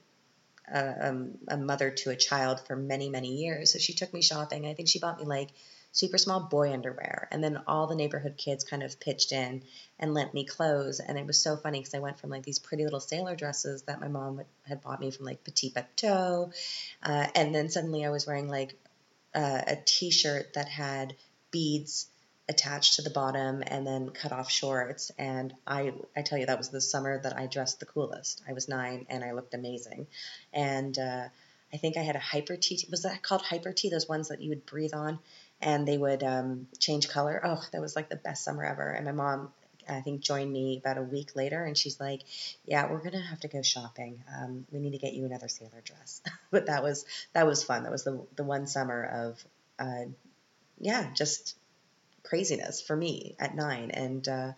a, 0.71 1.09
um, 1.09 1.37
a, 1.47 1.57
mother 1.57 1.91
to 1.91 2.09
a 2.09 2.15
child 2.15 2.61
for 2.65 2.75
many, 2.75 3.09
many 3.09 3.35
years. 3.35 3.73
So 3.73 3.79
she 3.79 3.93
took 3.93 4.13
me 4.13 4.21
shopping. 4.21 4.65
I 4.65 4.73
think 4.73 4.89
she 4.89 4.99
bought 4.99 5.19
me 5.19 5.25
like 5.25 5.49
super 5.97 6.19
small 6.19 6.41
boy 6.41 6.71
underwear. 6.71 7.27
And 7.31 7.43
then 7.43 7.59
all 7.65 7.87
the 7.87 7.95
neighborhood 7.95 8.37
kids 8.37 8.63
kind 8.63 8.83
of 8.83 8.99
pitched 8.99 9.31
in 9.31 9.63
and 9.97 10.13
lent 10.13 10.31
me 10.31 10.45
clothes. 10.45 10.99
And 10.99 11.17
it 11.17 11.25
was 11.25 11.41
so 11.41 11.57
funny 11.57 11.79
because 11.79 11.95
I 11.95 11.99
went 11.99 12.19
from 12.19 12.29
like 12.29 12.43
these 12.43 12.59
pretty 12.59 12.83
little 12.83 12.99
sailor 12.99 13.35
dresses 13.35 13.81
that 13.83 13.99
my 13.99 14.07
mom 14.07 14.43
had 14.67 14.83
bought 14.83 14.99
me 14.99 15.09
from 15.09 15.25
like 15.25 15.43
Petit 15.43 15.71
Bateau. 15.73 16.51
Uh, 17.01 17.27
and 17.33 17.53
then 17.53 17.69
suddenly 17.69 18.05
I 18.05 18.11
was 18.11 18.27
wearing 18.27 18.47
like 18.47 18.75
uh, 19.33 19.61
a 19.65 19.77
t 19.83 20.11
shirt 20.11 20.53
that 20.53 20.69
had 20.69 21.15
beads 21.49 22.07
attached 22.47 22.97
to 22.97 23.01
the 23.01 23.09
bottom 23.09 23.63
and 23.65 23.85
then 23.85 24.11
cut 24.11 24.31
off 24.31 24.51
shorts. 24.51 25.11
And 25.17 25.51
I, 25.65 25.93
I 26.15 26.21
tell 26.21 26.37
you, 26.37 26.45
that 26.45 26.59
was 26.59 26.69
the 26.69 26.79
summer 26.79 27.19
that 27.23 27.35
I 27.35 27.47
dressed 27.47 27.79
the 27.79 27.87
coolest. 27.87 28.43
I 28.47 28.53
was 28.53 28.69
nine 28.69 29.07
and 29.09 29.23
I 29.23 29.31
looked 29.31 29.55
amazing. 29.55 30.05
And 30.53 30.97
uh, 30.97 31.27
I 31.73 31.77
think 31.77 31.97
I 31.97 32.03
had 32.03 32.15
a 32.15 32.19
hyper 32.19 32.55
T. 32.55 32.85
Was 32.89 33.03
that 33.03 33.21
called 33.21 33.41
hyper 33.41 33.73
T? 33.73 33.89
Those 33.89 34.07
ones 34.07 34.29
that 34.29 34.41
you 34.41 34.49
would 34.49 34.65
breathe 34.65 34.93
on, 34.93 35.19
and 35.61 35.87
they 35.87 35.97
would 35.97 36.23
um, 36.23 36.67
change 36.79 37.09
color. 37.09 37.41
Oh, 37.43 37.61
that 37.71 37.81
was 37.81 37.95
like 37.95 38.09
the 38.09 38.15
best 38.15 38.43
summer 38.43 38.63
ever. 38.63 38.91
And 38.91 39.05
my 39.05 39.11
mom, 39.11 39.51
I 39.89 40.01
think, 40.01 40.21
joined 40.21 40.51
me 40.51 40.77
about 40.77 40.97
a 40.97 41.03
week 41.03 41.35
later, 41.35 41.63
and 41.63 41.77
she's 41.77 41.99
like, 41.99 42.21
"Yeah, 42.65 42.91
we're 42.91 43.01
gonna 43.01 43.21
have 43.21 43.39
to 43.41 43.47
go 43.47 43.61
shopping. 43.61 44.23
Um, 44.35 44.65
we 44.71 44.79
need 44.79 44.91
to 44.91 44.97
get 44.97 45.13
you 45.13 45.25
another 45.25 45.47
sailor 45.47 45.81
dress." 45.83 46.21
but 46.51 46.67
that 46.67 46.83
was 46.83 47.05
that 47.33 47.47
was 47.47 47.63
fun. 47.63 47.83
That 47.83 47.91
was 47.91 48.03
the 48.03 48.25
the 48.35 48.43
one 48.43 48.67
summer 48.67 49.03
of, 49.03 49.45
uh, 49.79 50.05
yeah, 50.79 51.11
just 51.13 51.55
craziness 52.23 52.81
for 52.81 52.95
me 52.95 53.35
at 53.39 53.55
nine, 53.55 53.91
and 53.91 54.27
uh, 54.27 54.51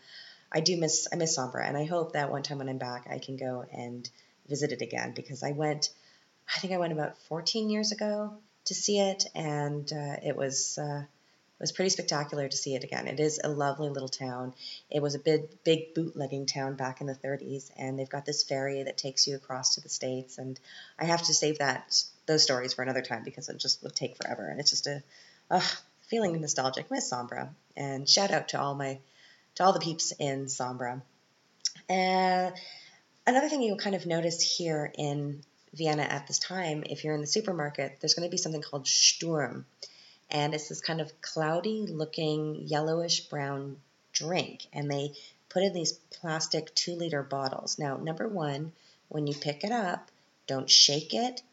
I 0.52 0.60
do 0.60 0.78
miss 0.78 1.08
I 1.14 1.16
miss 1.16 1.38
Sombra, 1.38 1.66
and 1.66 1.78
I 1.78 1.86
hope 1.86 2.14
that 2.14 2.32
one 2.32 2.44
time 2.44 2.58
when 2.58 2.70
I'm 2.70 2.78
back, 2.78 3.08
I 3.10 3.20
can 3.20 3.38
go 3.38 3.66
and 3.72 4.10
visit 4.48 4.72
it 4.72 4.82
again 4.82 5.14
because 5.16 5.44
I 5.44 5.52
went, 5.52 5.90
I 6.54 6.60
think 6.60 6.74
I 6.74 6.78
went 6.78 6.92
about 6.92 7.18
14 7.30 7.70
years 7.70 7.92
ago 7.92 8.40
to 8.70 8.76
see 8.76 9.00
it, 9.00 9.26
and 9.36 9.92
uh, 9.92 10.16
it 10.24 10.36
was 10.36 10.78
uh, 10.78 11.04
was 11.60 11.72
pretty 11.72 11.90
spectacular 11.90 12.48
to 12.48 12.56
see 12.56 12.76
it 12.76 12.84
again. 12.84 13.08
It 13.08 13.20
is 13.20 13.40
a 13.44 13.50
lovely 13.50 13.90
little 13.90 14.08
town. 14.08 14.54
It 14.90 15.02
was 15.02 15.16
a 15.16 15.20
big, 15.20 15.64
big 15.64 15.94
bootlegging 15.94 16.46
town 16.46 16.76
back 16.76 17.02
in 17.02 17.08
the 17.08 17.16
30s, 17.16 17.70
and 17.76 18.00
they've 18.00 18.10
got 18.10 18.26
this 18.26 18.44
ferry 18.44 18.84
that 18.84 18.98
takes 18.98 19.28
you 19.28 19.36
across 19.36 19.76
to 19.76 19.82
the 19.82 19.90
states. 19.90 20.38
And 20.38 20.58
I 20.98 21.06
have 21.06 21.24
to 21.24 21.34
save 21.34 21.58
that 21.58 22.02
those 22.28 22.44
stories 22.44 22.74
for 22.74 22.84
another 22.84 23.02
time 23.02 23.24
because 23.24 23.50
it 23.50 23.58
just 23.58 23.84
would 23.84 23.96
take 23.96 24.16
forever. 24.16 24.48
And 24.48 24.60
it's 24.60 24.70
just 24.70 24.88
a 24.88 25.04
uh, 25.52 25.62
feeling 26.08 26.40
nostalgic. 26.40 26.90
Miss 26.90 27.12
Sombra, 27.12 27.50
and 27.76 28.08
shout 28.08 28.32
out 28.32 28.50
to 28.50 28.62
all 28.62 28.76
my 28.76 29.00
to 29.56 29.64
all 29.64 29.74
the 29.74 29.80
peeps 29.80 30.14
in 30.18 30.46
Sombra. 30.46 31.02
Uh, 31.90 32.52
another 33.28 33.50
thing 33.50 33.62
you'll 33.62 33.78
kind 33.78 33.96
of 33.96 34.06
notice 34.06 34.42
here 34.42 34.92
in 34.96 35.42
Vienna 35.74 36.04
at 36.04 36.28
this 36.28 36.40
time, 36.40 36.84
if 36.90 37.04
you're 37.04 37.16
in 37.16 37.22
the 37.22 37.28
supermarket, 37.28 37.98
there's 38.00 38.14
going 38.14 38.28
to 38.28 38.32
be 38.32 38.38
something 38.38 38.62
called 38.62 38.88
Sturm. 38.88 39.66
And 40.32 40.54
it's 40.54 40.70
this 40.70 40.82
kind 40.82 41.02
of 41.02 41.22
cloudy 41.22 41.88
looking 41.88 42.68
yellowish 42.68 43.22
brown 43.22 43.78
drink. 44.14 44.68
And 44.74 44.90
they 44.90 45.14
put 45.50 45.64
in 45.64 45.74
these 45.74 45.94
plastic 45.94 46.74
two 46.76 46.96
liter 46.96 47.24
bottles. 47.24 47.80
Now 47.80 47.98
number 47.98 48.28
one 48.28 48.72
when 49.08 49.26
you 49.28 49.34
pick 49.34 49.64
it 49.64 49.72
up 49.72 50.12
don't 50.50 50.70
shake 50.70 51.14
it. 51.14 51.44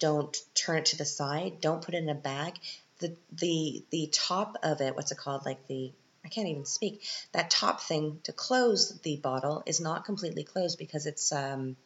Don't 0.00 0.36
turn 0.52 0.78
it 0.78 0.86
to 0.86 0.96
the 0.96 1.04
side. 1.04 1.60
Don't 1.60 1.80
put 1.80 1.94
it 1.94 2.02
in 2.02 2.08
a 2.08 2.14
bag. 2.14 2.58
The 2.98 3.16
the 3.30 3.84
the 3.90 4.08
top 4.08 4.56
of 4.64 4.80
it 4.80 4.96
what's 4.96 5.12
it 5.12 5.18
called? 5.18 5.46
Like 5.46 5.64
the 5.68 5.92
I 6.24 6.28
can't 6.28 6.48
even 6.48 6.64
speak. 6.64 7.04
That 7.30 7.50
top 7.50 7.80
thing 7.80 8.18
to 8.24 8.32
close 8.32 8.98
the 9.02 9.16
bottle 9.16 9.62
is 9.64 9.80
not 9.80 10.04
completely 10.04 10.42
closed 10.42 10.76
because 10.76 11.06
it's 11.06 11.30
um, 11.30 11.76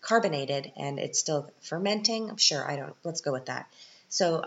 carbonated 0.00 0.72
and 0.76 0.98
it's 0.98 1.18
still 1.18 1.50
fermenting. 1.60 2.30
I'm 2.30 2.36
sure 2.36 2.68
I 2.68 2.76
don't. 2.76 2.94
Let's 3.04 3.20
go 3.20 3.32
with 3.32 3.46
that. 3.46 3.68
So 4.08 4.44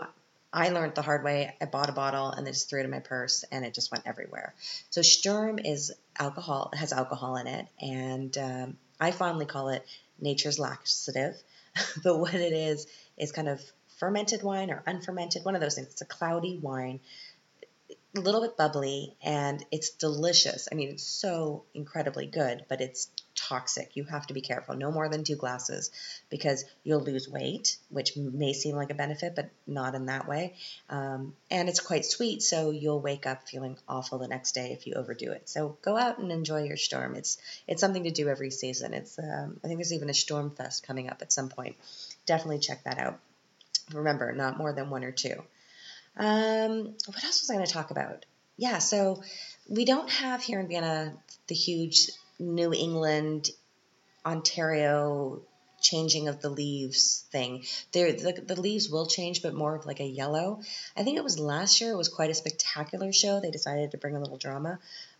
I 0.52 0.68
learned 0.68 0.94
the 0.94 1.02
hard 1.02 1.24
way. 1.24 1.54
I 1.60 1.64
bought 1.64 1.88
a 1.88 1.92
bottle 1.92 2.30
and 2.30 2.46
then 2.46 2.52
just 2.52 2.68
threw 2.68 2.80
it 2.80 2.84
in 2.84 2.90
my 2.90 3.00
purse, 3.00 3.44
and 3.50 3.64
it 3.64 3.72
just 3.72 3.90
went 3.90 4.06
everywhere. 4.06 4.54
So 4.90 5.00
Sturm 5.02 5.58
is 5.58 5.92
alcohol, 6.18 6.70
has 6.74 6.92
alcohol 6.92 7.36
in 7.36 7.46
it, 7.46 7.66
and 7.80 8.36
um, 8.38 8.76
I 9.00 9.12
fondly 9.12 9.46
call 9.46 9.70
it 9.70 9.86
nature's 10.20 10.58
laxative. 10.58 11.34
but 12.04 12.18
what 12.18 12.34
it 12.34 12.52
is 12.52 12.86
is 13.16 13.32
kind 13.32 13.48
of 13.48 13.62
fermented 13.98 14.42
wine 14.42 14.70
or 14.70 14.82
unfermented, 14.86 15.44
one 15.44 15.54
of 15.54 15.60
those 15.60 15.74
things. 15.74 15.88
It's 15.88 16.02
a 16.02 16.06
cloudy 16.06 16.58
wine 16.58 17.00
a 18.16 18.20
little 18.20 18.42
bit 18.42 18.56
bubbly 18.56 19.16
and 19.22 19.64
it's 19.70 19.90
delicious. 19.90 20.68
I 20.70 20.74
mean, 20.74 20.90
it's 20.90 21.04
so 21.04 21.64
incredibly 21.74 22.26
good, 22.26 22.64
but 22.68 22.80
it's 22.80 23.08
toxic. 23.34 23.96
You 23.96 24.04
have 24.04 24.26
to 24.26 24.34
be 24.34 24.40
careful. 24.40 24.76
No 24.76 24.90
more 24.90 25.08
than 25.08 25.24
two 25.24 25.36
glasses 25.36 25.90
because 26.30 26.64
you'll 26.84 27.00
lose 27.00 27.28
weight, 27.28 27.76
which 27.90 28.16
may 28.16 28.52
seem 28.52 28.76
like 28.76 28.90
a 28.90 28.94
benefit, 28.94 29.34
but 29.34 29.50
not 29.66 29.94
in 29.94 30.06
that 30.06 30.28
way. 30.28 30.54
Um, 30.90 31.34
and 31.50 31.68
it's 31.68 31.80
quite 31.80 32.04
sweet, 32.04 32.42
so 32.42 32.70
you'll 32.70 33.00
wake 33.00 33.26
up 33.26 33.48
feeling 33.48 33.76
awful 33.88 34.18
the 34.18 34.28
next 34.28 34.52
day 34.52 34.72
if 34.72 34.86
you 34.86 34.94
overdo 34.94 35.32
it. 35.32 35.48
So 35.48 35.76
go 35.82 35.96
out 35.96 36.18
and 36.18 36.30
enjoy 36.30 36.64
your 36.64 36.76
storm. 36.76 37.14
It's 37.14 37.38
it's 37.66 37.80
something 37.80 38.04
to 38.04 38.10
do 38.10 38.28
every 38.28 38.50
season. 38.50 38.94
It's 38.94 39.18
um, 39.18 39.60
I 39.64 39.66
think 39.66 39.78
there's 39.78 39.92
even 39.92 40.10
a 40.10 40.14
Sturm 40.14 40.50
Fest 40.50 40.86
coming 40.86 41.08
up 41.08 41.22
at 41.22 41.32
some 41.32 41.48
point. 41.48 41.76
Definitely 42.26 42.60
check 42.60 42.84
that 42.84 42.98
out. 42.98 43.18
Remember, 43.92 44.32
not 44.32 44.58
more 44.58 44.72
than 44.72 44.90
one 44.90 45.04
or 45.04 45.12
two. 45.12 45.42
Um, 46.16 46.94
what 47.06 47.24
else 47.24 47.40
was 47.40 47.50
I 47.50 47.54
going 47.54 47.66
to 47.66 47.72
talk 47.72 47.90
about? 47.90 48.24
Yeah, 48.56 48.78
so 48.78 49.22
we 49.68 49.84
don't 49.84 50.10
have 50.10 50.42
here 50.42 50.60
in 50.60 50.68
Vienna 50.68 51.14
the 51.48 51.54
huge 51.54 52.10
New 52.42 52.72
England, 52.72 53.50
Ontario 54.26 55.42
changing 55.80 56.28
of 56.28 56.40
the 56.40 56.48
leaves 56.48 57.24
thing. 57.32 57.64
There, 57.92 58.12
the, 58.12 58.32
the 58.32 58.60
leaves 58.60 58.88
will 58.88 59.06
change, 59.06 59.42
but 59.42 59.54
more 59.54 59.74
of 59.74 59.86
like 59.86 60.00
a 60.00 60.06
yellow. 60.06 60.60
I 60.96 61.02
think 61.02 61.18
it 61.18 61.24
was 61.24 61.38
last 61.38 61.80
year. 61.80 61.92
It 61.92 61.96
was 61.96 62.08
quite 62.08 62.30
a 62.30 62.34
spectacular 62.34 63.12
show. 63.12 63.40
They 63.40 63.50
decided 63.50 63.90
to 63.90 63.98
bring 63.98 64.16
a 64.16 64.20
little 64.20 64.36
drama, 64.36 64.78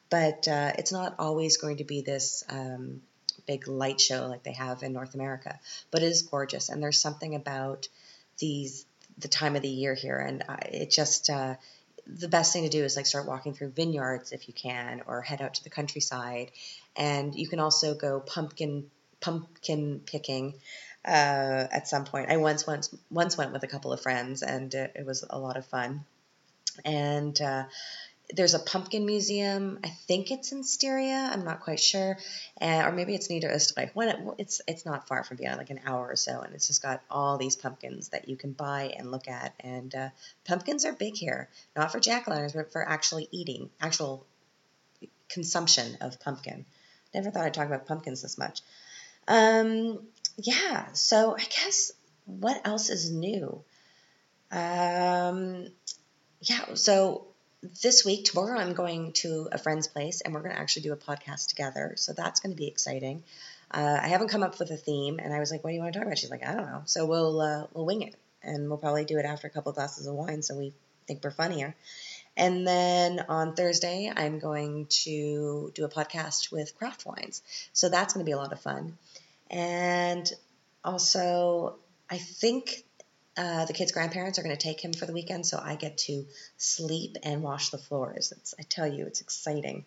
but 0.08 0.46
uh, 0.48 0.72
it's 0.78 0.92
not 0.92 1.16
always 1.18 1.56
going 1.56 1.78
to 1.78 1.84
be 1.84 2.00
this 2.00 2.44
um, 2.48 3.02
big 3.46 3.66
light 3.68 4.00
show 4.00 4.26
like 4.26 4.42
they 4.42 4.52
have 4.52 4.82
in 4.82 4.92
North 4.92 5.14
America. 5.14 5.58
But 5.90 6.02
it 6.02 6.06
is 6.06 6.22
gorgeous, 6.22 6.68
and 6.68 6.82
there's 6.82 6.98
something 6.98 7.34
about 7.34 7.88
these 8.38 8.86
the 9.18 9.28
time 9.28 9.56
of 9.56 9.62
the 9.62 9.68
year 9.68 9.94
here, 9.94 10.18
and 10.18 10.42
I, 10.48 10.54
it 10.72 10.90
just 10.90 11.28
uh, 11.28 11.56
the 12.06 12.28
best 12.28 12.52
thing 12.52 12.64
to 12.64 12.68
do 12.68 12.84
is 12.84 12.96
like 12.96 13.06
start 13.06 13.26
walking 13.28 13.54
through 13.54 13.70
vineyards 13.70 14.32
if 14.32 14.48
you 14.48 14.54
can, 14.54 15.02
or 15.06 15.20
head 15.20 15.42
out 15.42 15.54
to 15.54 15.64
the 15.64 15.70
countryside, 15.70 16.50
and 16.96 17.34
you 17.34 17.48
can 17.48 17.60
also 17.60 17.94
go 17.94 18.20
pumpkin 18.20 18.90
pumpkin 19.20 20.00
picking 20.04 20.54
uh, 21.04 21.66
at 21.70 21.88
some 21.88 22.04
point. 22.04 22.30
I 22.30 22.36
once 22.36 22.66
once 22.66 22.94
once 23.10 23.36
went 23.36 23.52
with 23.52 23.62
a 23.62 23.68
couple 23.68 23.92
of 23.92 24.00
friends, 24.00 24.42
and 24.42 24.72
it, 24.74 24.92
it 24.96 25.06
was 25.06 25.24
a 25.28 25.38
lot 25.38 25.56
of 25.56 25.66
fun. 25.66 26.04
And 26.84 27.38
uh, 27.40 27.64
there's 28.34 28.54
a 28.54 28.58
pumpkin 28.58 29.04
museum. 29.04 29.78
I 29.84 29.88
think 29.88 30.30
it's 30.30 30.52
in 30.52 30.64
Styria. 30.64 31.30
I'm 31.32 31.44
not 31.44 31.60
quite 31.60 31.80
sure, 31.80 32.18
uh, 32.60 32.82
or 32.86 32.92
maybe 32.92 33.14
it's 33.14 33.28
Niederösterreich. 33.28 33.90
When 33.94 34.08
it, 34.08 34.18
it's 34.38 34.60
it's 34.66 34.86
not 34.86 35.08
far 35.08 35.24
from 35.24 35.38
Vienna, 35.38 35.56
like 35.56 35.70
an 35.70 35.80
hour 35.84 36.08
or 36.08 36.16
so, 36.16 36.40
and 36.40 36.54
it's 36.54 36.68
just 36.68 36.82
got 36.82 37.02
all 37.10 37.36
these 37.36 37.56
pumpkins 37.56 38.08
that 38.10 38.28
you 38.28 38.36
can 38.36 38.52
buy 38.52 38.94
and 38.96 39.10
look 39.10 39.28
at. 39.28 39.54
And 39.60 39.94
uh, 39.94 40.08
pumpkins 40.46 40.84
are 40.84 40.92
big 40.92 41.14
here, 41.14 41.48
not 41.76 41.92
for 41.92 42.00
jack 42.00 42.28
o' 42.28 42.30
lanterns, 42.30 42.52
but 42.52 42.72
for 42.72 42.86
actually 42.86 43.28
eating, 43.30 43.70
actual 43.80 44.24
consumption 45.28 45.98
of 46.00 46.20
pumpkin. 46.20 46.64
Never 47.14 47.30
thought 47.30 47.44
I'd 47.44 47.54
talk 47.54 47.66
about 47.66 47.86
pumpkins 47.86 48.22
this 48.22 48.38
much. 48.38 48.60
Um, 49.28 50.00
yeah, 50.36 50.92
so 50.92 51.34
I 51.36 51.42
guess 51.42 51.92
what 52.26 52.60
else 52.66 52.90
is 52.90 53.10
new? 53.10 53.62
Um, 54.50 55.68
yeah, 56.40 56.74
so 56.74 57.26
this 57.82 58.04
week, 58.04 58.24
tomorrow, 58.24 58.58
I'm 58.58 58.72
going 58.72 59.12
to 59.12 59.48
a 59.52 59.58
friend's 59.58 59.86
place 59.86 60.20
and 60.20 60.34
we're 60.34 60.40
going 60.40 60.54
to 60.54 60.60
actually 60.60 60.82
do 60.82 60.92
a 60.92 60.96
podcast 60.96 61.48
together. 61.48 61.94
So 61.96 62.12
that's 62.12 62.40
going 62.40 62.52
to 62.52 62.56
be 62.56 62.66
exciting. 62.66 63.22
Uh, 63.70 63.98
I 64.02 64.08
haven't 64.08 64.28
come 64.28 64.42
up 64.42 64.58
with 64.58 64.70
a 64.70 64.76
theme, 64.76 65.18
and 65.18 65.32
I 65.32 65.38
was 65.38 65.50
like, 65.50 65.64
"What 65.64 65.70
do 65.70 65.76
you 65.76 65.80
want 65.80 65.94
to 65.94 65.98
talk 65.98 66.06
about?" 66.06 66.18
She's 66.18 66.30
like, 66.30 66.46
"I 66.46 66.54
don't 66.54 66.66
know." 66.66 66.82
So 66.84 67.06
we'll 67.06 67.40
uh, 67.40 67.66
we'll 67.72 67.86
wing 67.86 68.02
it, 68.02 68.14
and 68.42 68.68
we'll 68.68 68.76
probably 68.76 69.06
do 69.06 69.16
it 69.18 69.24
after 69.24 69.46
a 69.46 69.50
couple 69.50 69.70
of 69.70 69.76
glasses 69.76 70.06
of 70.06 70.14
wine, 70.14 70.42
so 70.42 70.56
we 70.56 70.74
think 71.06 71.24
we're 71.24 71.30
funnier. 71.30 71.74
And 72.36 72.66
then 72.66 73.24
on 73.28 73.54
Thursday, 73.54 74.10
I'm 74.14 74.38
going 74.38 74.86
to 75.04 75.70
do 75.74 75.84
a 75.84 75.88
podcast 75.88 76.50
with 76.50 76.74
Craft 76.76 77.04
Wines, 77.04 77.42
so 77.72 77.88
that's 77.88 78.14
going 78.14 78.24
to 78.24 78.28
be 78.28 78.32
a 78.32 78.38
lot 78.38 78.52
of 78.52 78.60
fun. 78.60 78.96
And 79.50 80.30
also, 80.82 81.76
I 82.08 82.18
think 82.18 82.84
uh, 83.36 83.66
the 83.66 83.72
kid's 83.72 83.92
grandparents 83.92 84.38
are 84.38 84.42
going 84.42 84.56
to 84.56 84.62
take 84.62 84.82
him 84.82 84.92
for 84.92 85.06
the 85.06 85.12
weekend, 85.12 85.46
so 85.46 85.60
I 85.62 85.76
get 85.76 85.98
to 85.98 86.26
sleep 86.56 87.16
and 87.22 87.42
wash 87.42 87.68
the 87.68 87.78
floors. 87.78 88.32
It's, 88.32 88.54
I 88.58 88.62
tell 88.62 88.86
you, 88.86 89.06
it's 89.06 89.20
exciting. 89.20 89.84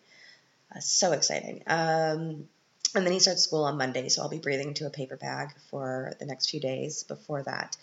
Uh, 0.74 0.80
so 0.80 1.12
exciting. 1.12 1.62
Um, 1.66 2.48
and 2.94 3.04
then 3.04 3.12
he 3.12 3.18
starts 3.20 3.42
school 3.42 3.64
on 3.64 3.76
Monday, 3.76 4.08
so 4.08 4.22
I'll 4.22 4.28
be 4.28 4.38
breathing 4.38 4.68
into 4.68 4.86
a 4.86 4.90
paper 4.90 5.16
bag 5.16 5.50
for 5.70 6.14
the 6.18 6.26
next 6.26 6.50
few 6.50 6.60
days 6.60 7.02
before 7.02 7.42
that. 7.42 7.76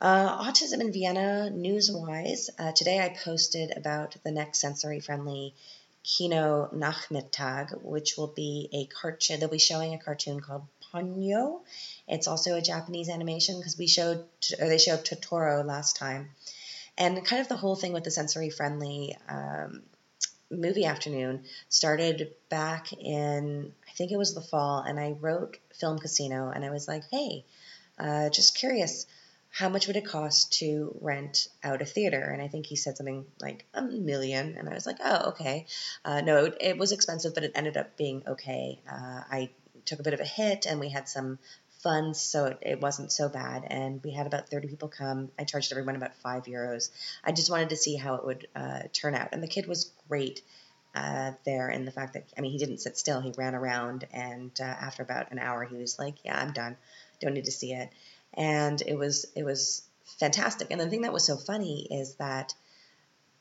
Uh, 0.00 0.44
autism 0.44 0.80
in 0.80 0.92
Vienna, 0.92 1.50
news 1.50 1.90
wise, 1.90 2.50
uh, 2.58 2.72
today 2.72 3.00
I 3.00 3.08
posted 3.08 3.76
about 3.76 4.16
the 4.22 4.30
next 4.30 4.60
sensory 4.60 5.00
friendly 5.00 5.54
Kino 6.02 6.68
Nachmittag, 6.74 7.82
which 7.82 8.16
will 8.18 8.26
be 8.26 8.68
a 8.72 8.84
cartoon. 8.86 9.40
They'll 9.40 9.48
be 9.48 9.58
showing 9.58 9.94
a 9.94 9.98
cartoon 9.98 10.40
called 10.40 10.66
Ponyo 10.92 11.62
it's 12.06 12.28
also 12.28 12.56
a 12.56 12.60
Japanese 12.60 13.08
animation 13.08 13.58
because 13.58 13.78
we 13.78 13.86
showed, 13.86 14.24
or 14.60 14.68
they 14.68 14.78
showed 14.78 15.04
Totoro 15.04 15.64
last 15.64 15.96
time. 15.96 16.30
And 16.98 17.24
kind 17.24 17.40
of 17.40 17.48
the 17.48 17.56
whole 17.56 17.76
thing 17.76 17.92
with 17.92 18.04
the 18.04 18.10
sensory 18.10 18.50
friendly 18.50 19.16
um, 19.28 19.82
movie 20.50 20.84
afternoon 20.84 21.44
started 21.68 22.32
back 22.50 22.92
in, 22.92 23.72
I 23.88 23.92
think 23.92 24.12
it 24.12 24.16
was 24.16 24.34
the 24.34 24.40
fall, 24.40 24.80
and 24.80 25.00
I 25.00 25.12
wrote 25.12 25.58
Film 25.74 25.98
Casino, 25.98 26.50
and 26.50 26.64
I 26.64 26.70
was 26.70 26.86
like, 26.86 27.04
hey, 27.10 27.44
uh, 27.98 28.28
just 28.28 28.56
curious, 28.56 29.06
how 29.54 29.68
much 29.68 29.86
would 29.86 29.94
it 29.94 30.04
cost 30.04 30.54
to 30.54 30.96
rent 31.00 31.46
out 31.62 31.80
a 31.80 31.84
theater? 31.84 32.20
And 32.20 32.42
I 32.42 32.48
think 32.48 32.66
he 32.66 32.74
said 32.74 32.96
something 32.96 33.24
like 33.40 33.64
a 33.72 33.82
million, 33.82 34.56
and 34.58 34.68
I 34.68 34.74
was 34.74 34.84
like, 34.84 34.96
oh, 35.02 35.28
okay. 35.28 35.66
Uh, 36.04 36.22
no, 36.22 36.46
it, 36.46 36.56
it, 36.60 36.78
was 36.78 36.90
expensive, 36.90 37.34
but 37.34 37.44
it 37.44 37.52
ended 37.54 37.76
up 37.76 37.96
being 37.96 38.24
okay. 38.26 38.80
Uh, 38.90 39.20
I 39.30 39.50
took 39.84 40.00
a 40.00 40.02
bit 40.02 40.12
of 40.12 40.18
a 40.18 40.24
hit, 40.24 40.66
and 40.66 40.80
we 40.80 40.88
had 40.88 41.08
some 41.08 41.38
funds, 41.84 42.20
so 42.20 42.46
it, 42.46 42.58
it, 42.62 42.80
wasn't 42.80 43.12
so 43.12 43.28
bad. 43.28 43.64
And 43.70 44.02
we 44.02 44.10
had 44.10 44.26
about 44.26 44.48
30 44.48 44.66
people 44.66 44.88
come. 44.88 45.30
I 45.38 45.44
charged 45.44 45.70
everyone 45.70 45.94
about 45.94 46.16
five 46.16 46.46
euros. 46.46 46.90
I 47.22 47.30
just 47.30 47.48
wanted 47.48 47.68
to 47.68 47.76
see 47.76 47.94
how 47.94 48.16
it 48.16 48.26
would 48.26 48.48
uh, 48.56 48.80
turn 48.92 49.14
out. 49.14 49.28
And 49.30 49.40
the 49.40 49.46
kid 49.46 49.68
was 49.68 49.92
great 50.08 50.42
uh, 50.96 51.32
there 51.44 51.68
and 51.68 51.86
the 51.86 51.92
fact 51.92 52.14
that, 52.14 52.24
I 52.36 52.40
mean, 52.40 52.50
he 52.52 52.58
didn't 52.58 52.78
sit 52.78 52.96
still. 52.98 53.20
He 53.20 53.32
ran 53.36 53.54
around, 53.54 54.06
and 54.12 54.50
uh, 54.60 54.64
after 54.64 55.04
about 55.04 55.30
an 55.30 55.38
hour, 55.38 55.64
he 55.64 55.76
was 55.76 55.98
like, 55.98 56.16
"Yeah, 56.24 56.38
I'm 56.38 56.52
done. 56.52 56.76
Don't 57.20 57.34
need 57.34 57.46
to 57.46 57.52
see 57.52 57.72
it." 57.72 57.90
And 58.36 58.82
it 58.82 58.96
was 58.96 59.26
it 59.34 59.44
was 59.44 59.82
fantastic. 60.18 60.68
And 60.70 60.80
the 60.80 60.88
thing 60.88 61.02
that 61.02 61.12
was 61.12 61.24
so 61.24 61.36
funny 61.36 61.86
is 61.90 62.14
that 62.16 62.54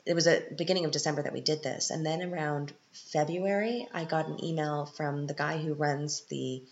it 0.05 0.13
was 0.13 0.27
at 0.27 0.57
beginning 0.57 0.85
of 0.85 0.91
December 0.91 1.23
that 1.23 1.33
we 1.33 1.41
did 1.41 1.63
this, 1.63 1.89
and 1.89 2.05
then 2.05 2.21
around 2.21 2.73
February, 2.91 3.87
I 3.93 4.03
got 4.03 4.27
an 4.27 4.43
email 4.43 4.85
from 4.85 5.27
the 5.27 5.33
guy 5.33 5.57
who 5.57 5.73
runs 5.73 6.21
the 6.29 6.63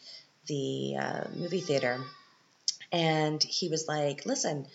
the 0.47 0.95
uh, 0.99 1.23
movie 1.33 1.61
theater, 1.61 2.03
and 2.91 3.41
he 3.41 3.69
was 3.69 3.87
like, 3.87 4.25
"Listen, 4.25 4.67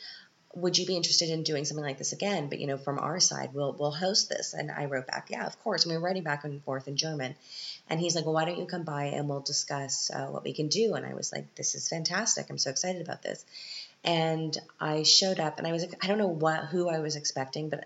would 0.57 0.79
you 0.79 0.87
be 0.87 0.97
interested 0.97 1.29
in 1.29 1.43
doing 1.43 1.67
something 1.67 1.85
like 1.85 1.99
this 1.99 2.13
again? 2.13 2.49
But 2.49 2.61
you 2.61 2.67
know, 2.67 2.79
from 2.79 2.99
our 2.99 3.21
side, 3.21 3.51
we'll 3.53 3.77
we'll 3.79 3.93
host 3.93 4.31
this. 4.31 4.55
And 4.55 4.71
I 4.71 4.87
wrote 4.87 5.07
back, 5.07 5.29
yeah, 5.29 5.47
of 5.47 5.63
course. 5.63 5.85
And 5.85 5.93
we 5.93 5.99
were 5.99 6.05
writing 6.05 6.23
back 6.23 6.45
and 6.45 6.65
forth 6.65 6.89
in 6.89 6.97
German. 6.97 7.37
And 7.89 8.01
he's 8.01 8.17
like, 8.17 8.25
well, 8.25 8.35
why 8.35 8.47
don't 8.47 8.59
you 8.59 8.65
come 8.65 8.83
by 8.83 9.05
and 9.05 9.29
we'll 9.29 9.41
discuss 9.41 10.11
uh, 10.11 10.27
what 10.27 10.45
we 10.45 10.55
can 10.55 10.69
do? 10.69 10.95
And 10.95 11.05
I 11.05 11.15
was 11.15 11.31
like, 11.31 11.55
this 11.55 11.75
is 11.75 11.89
fantastic. 11.89 12.47
I'm 12.49 12.59
so 12.59 12.71
excited 12.71 13.03
about 13.03 13.23
this. 13.23 13.45
And 14.03 14.57
I 14.81 15.03
showed 15.03 15.41
up, 15.41 15.59
and 15.59 15.67
I 15.67 15.73
was 15.73 15.85
like, 15.85 16.03
I 16.03 16.09
don't 16.09 16.19
know 16.19 16.27
what 16.27 16.65
who 16.65 16.89
I 16.89 17.01
was 17.01 17.17
expecting, 17.17 17.69
but 17.69 17.85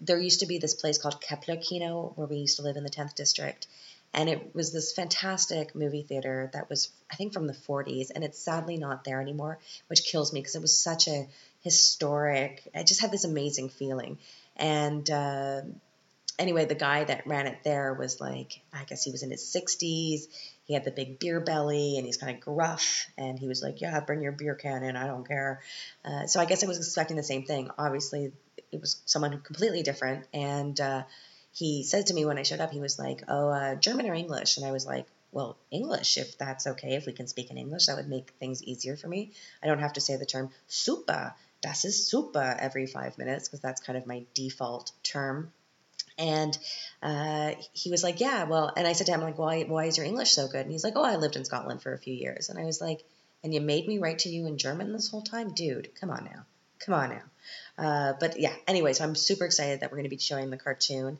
there 0.00 0.18
used 0.18 0.40
to 0.40 0.46
be 0.46 0.58
this 0.58 0.74
place 0.74 0.98
called 0.98 1.20
Kepler 1.20 1.56
Kino 1.56 2.12
where 2.16 2.26
we 2.26 2.38
used 2.38 2.56
to 2.56 2.62
live 2.62 2.76
in 2.76 2.82
the 2.82 2.90
10th 2.90 3.14
district 3.14 3.68
and 4.14 4.28
it 4.28 4.54
was 4.54 4.72
this 4.72 4.92
fantastic 4.92 5.74
movie 5.74 6.02
theater 6.02 6.50
that 6.52 6.68
was 6.68 6.90
i 7.10 7.14
think 7.14 7.32
from 7.32 7.46
the 7.46 7.52
40s 7.52 8.10
and 8.14 8.24
it's 8.24 8.38
sadly 8.38 8.76
not 8.76 9.04
there 9.04 9.20
anymore 9.20 9.58
which 9.86 10.04
kills 10.04 10.32
me 10.32 10.40
because 10.40 10.54
it 10.54 10.62
was 10.62 10.76
such 10.76 11.08
a 11.08 11.28
historic 11.62 12.68
i 12.74 12.82
just 12.82 13.00
had 13.00 13.10
this 13.10 13.24
amazing 13.24 13.68
feeling 13.68 14.18
and 14.56 15.10
uh, 15.10 15.60
anyway 16.38 16.64
the 16.64 16.74
guy 16.74 17.04
that 17.04 17.26
ran 17.26 17.46
it 17.46 17.58
there 17.64 17.94
was 17.94 18.20
like 18.20 18.60
i 18.72 18.84
guess 18.84 19.04
he 19.04 19.10
was 19.10 19.22
in 19.22 19.30
his 19.30 19.42
60s 19.42 20.22
he 20.64 20.74
had 20.74 20.84
the 20.84 20.90
big 20.90 21.18
beer 21.18 21.40
belly 21.40 21.96
and 21.96 22.06
he's 22.06 22.16
kind 22.16 22.34
of 22.36 22.42
gruff 22.42 23.06
and 23.16 23.38
he 23.38 23.48
was 23.48 23.62
like 23.62 23.80
yeah 23.80 24.00
bring 24.00 24.22
your 24.22 24.32
beer 24.32 24.54
can 24.54 24.82
in 24.82 24.96
i 24.96 25.06
don't 25.06 25.26
care 25.26 25.60
uh, 26.04 26.26
so 26.26 26.40
i 26.40 26.44
guess 26.44 26.64
i 26.64 26.66
was 26.66 26.78
expecting 26.78 27.16
the 27.16 27.22
same 27.22 27.44
thing 27.44 27.70
obviously 27.78 28.32
it 28.72 28.80
was 28.80 29.00
someone 29.06 29.40
completely 29.40 29.82
different 29.82 30.26
and 30.32 30.80
uh, 30.80 31.02
he 31.52 31.82
said 31.82 32.06
to 32.06 32.14
me 32.14 32.24
when 32.24 32.38
I 32.38 32.44
showed 32.44 32.60
up, 32.60 32.70
he 32.70 32.80
was 32.80 32.98
like, 32.98 33.22
"Oh, 33.28 33.48
uh, 33.48 33.74
German 33.74 34.08
or 34.08 34.14
English?" 34.14 34.56
And 34.56 34.66
I 34.66 34.72
was 34.72 34.86
like, 34.86 35.06
"Well, 35.32 35.58
English, 35.70 36.16
if 36.16 36.38
that's 36.38 36.66
okay. 36.66 36.94
If 36.94 37.04
we 37.04 37.12
can 37.12 37.26
speak 37.26 37.50
in 37.50 37.58
English, 37.58 37.86
that 37.86 37.96
would 37.96 38.08
make 38.08 38.30
things 38.40 38.62
easier 38.62 38.96
for 38.96 39.06
me. 39.06 39.32
I 39.62 39.66
don't 39.66 39.80
have 39.80 39.92
to 39.94 40.00
say 40.00 40.16
the 40.16 40.26
term 40.26 40.50
super. 40.66 41.34
Das 41.62 41.84
ist 41.84 42.08
super 42.08 42.56
every 42.60 42.86
five 42.86 43.18
minutes 43.18 43.48
because 43.48 43.60
that's 43.60 43.80
kind 43.80 43.96
of 43.96 44.06
my 44.06 44.24
default 44.34 44.92
term." 45.02 45.52
And 46.18 46.56
uh, 47.02 47.52
he 47.72 47.90
was 47.90 48.02
like, 48.02 48.20
"Yeah, 48.20 48.44
well," 48.44 48.70
and 48.76 48.86
I 48.86 48.92
said 48.92 49.06
to 49.06 49.12
him, 49.12 49.22
"Like, 49.22 49.38
why, 49.38 49.62
why 49.62 49.86
is 49.86 49.96
your 49.96 50.06
English 50.06 50.32
so 50.32 50.46
good?" 50.48 50.60
And 50.60 50.70
he's 50.70 50.84
like, 50.84 50.96
"Oh, 50.96 51.04
I 51.04 51.16
lived 51.16 51.36
in 51.36 51.44
Scotland 51.44 51.82
for 51.82 51.92
a 51.94 51.98
few 51.98 52.14
years." 52.14 52.50
And 52.50 52.58
I 52.58 52.64
was 52.64 52.80
like, 52.80 53.04
"And 53.42 53.54
you 53.54 53.60
made 53.60 53.88
me 53.88 53.98
write 53.98 54.20
to 54.20 54.28
you 54.28 54.46
in 54.46 54.58
German 54.58 54.92
this 54.92 55.08
whole 55.08 55.22
time, 55.22 55.54
dude? 55.54 55.94
Come 56.00 56.10
on 56.10 56.24
now, 56.24 56.44
come 56.80 56.94
on 56.94 57.10
now." 57.10 57.22
Uh, 57.78 58.12
but 58.20 58.38
yeah, 58.38 58.54
anyway, 58.66 58.92
so 58.92 59.04
I'm 59.04 59.14
super 59.14 59.46
excited 59.46 59.80
that 59.80 59.90
we're 59.90 59.98
going 59.98 60.10
to 60.10 60.16
be 60.16 60.18
showing 60.18 60.50
the 60.50 60.58
cartoon 60.58 61.18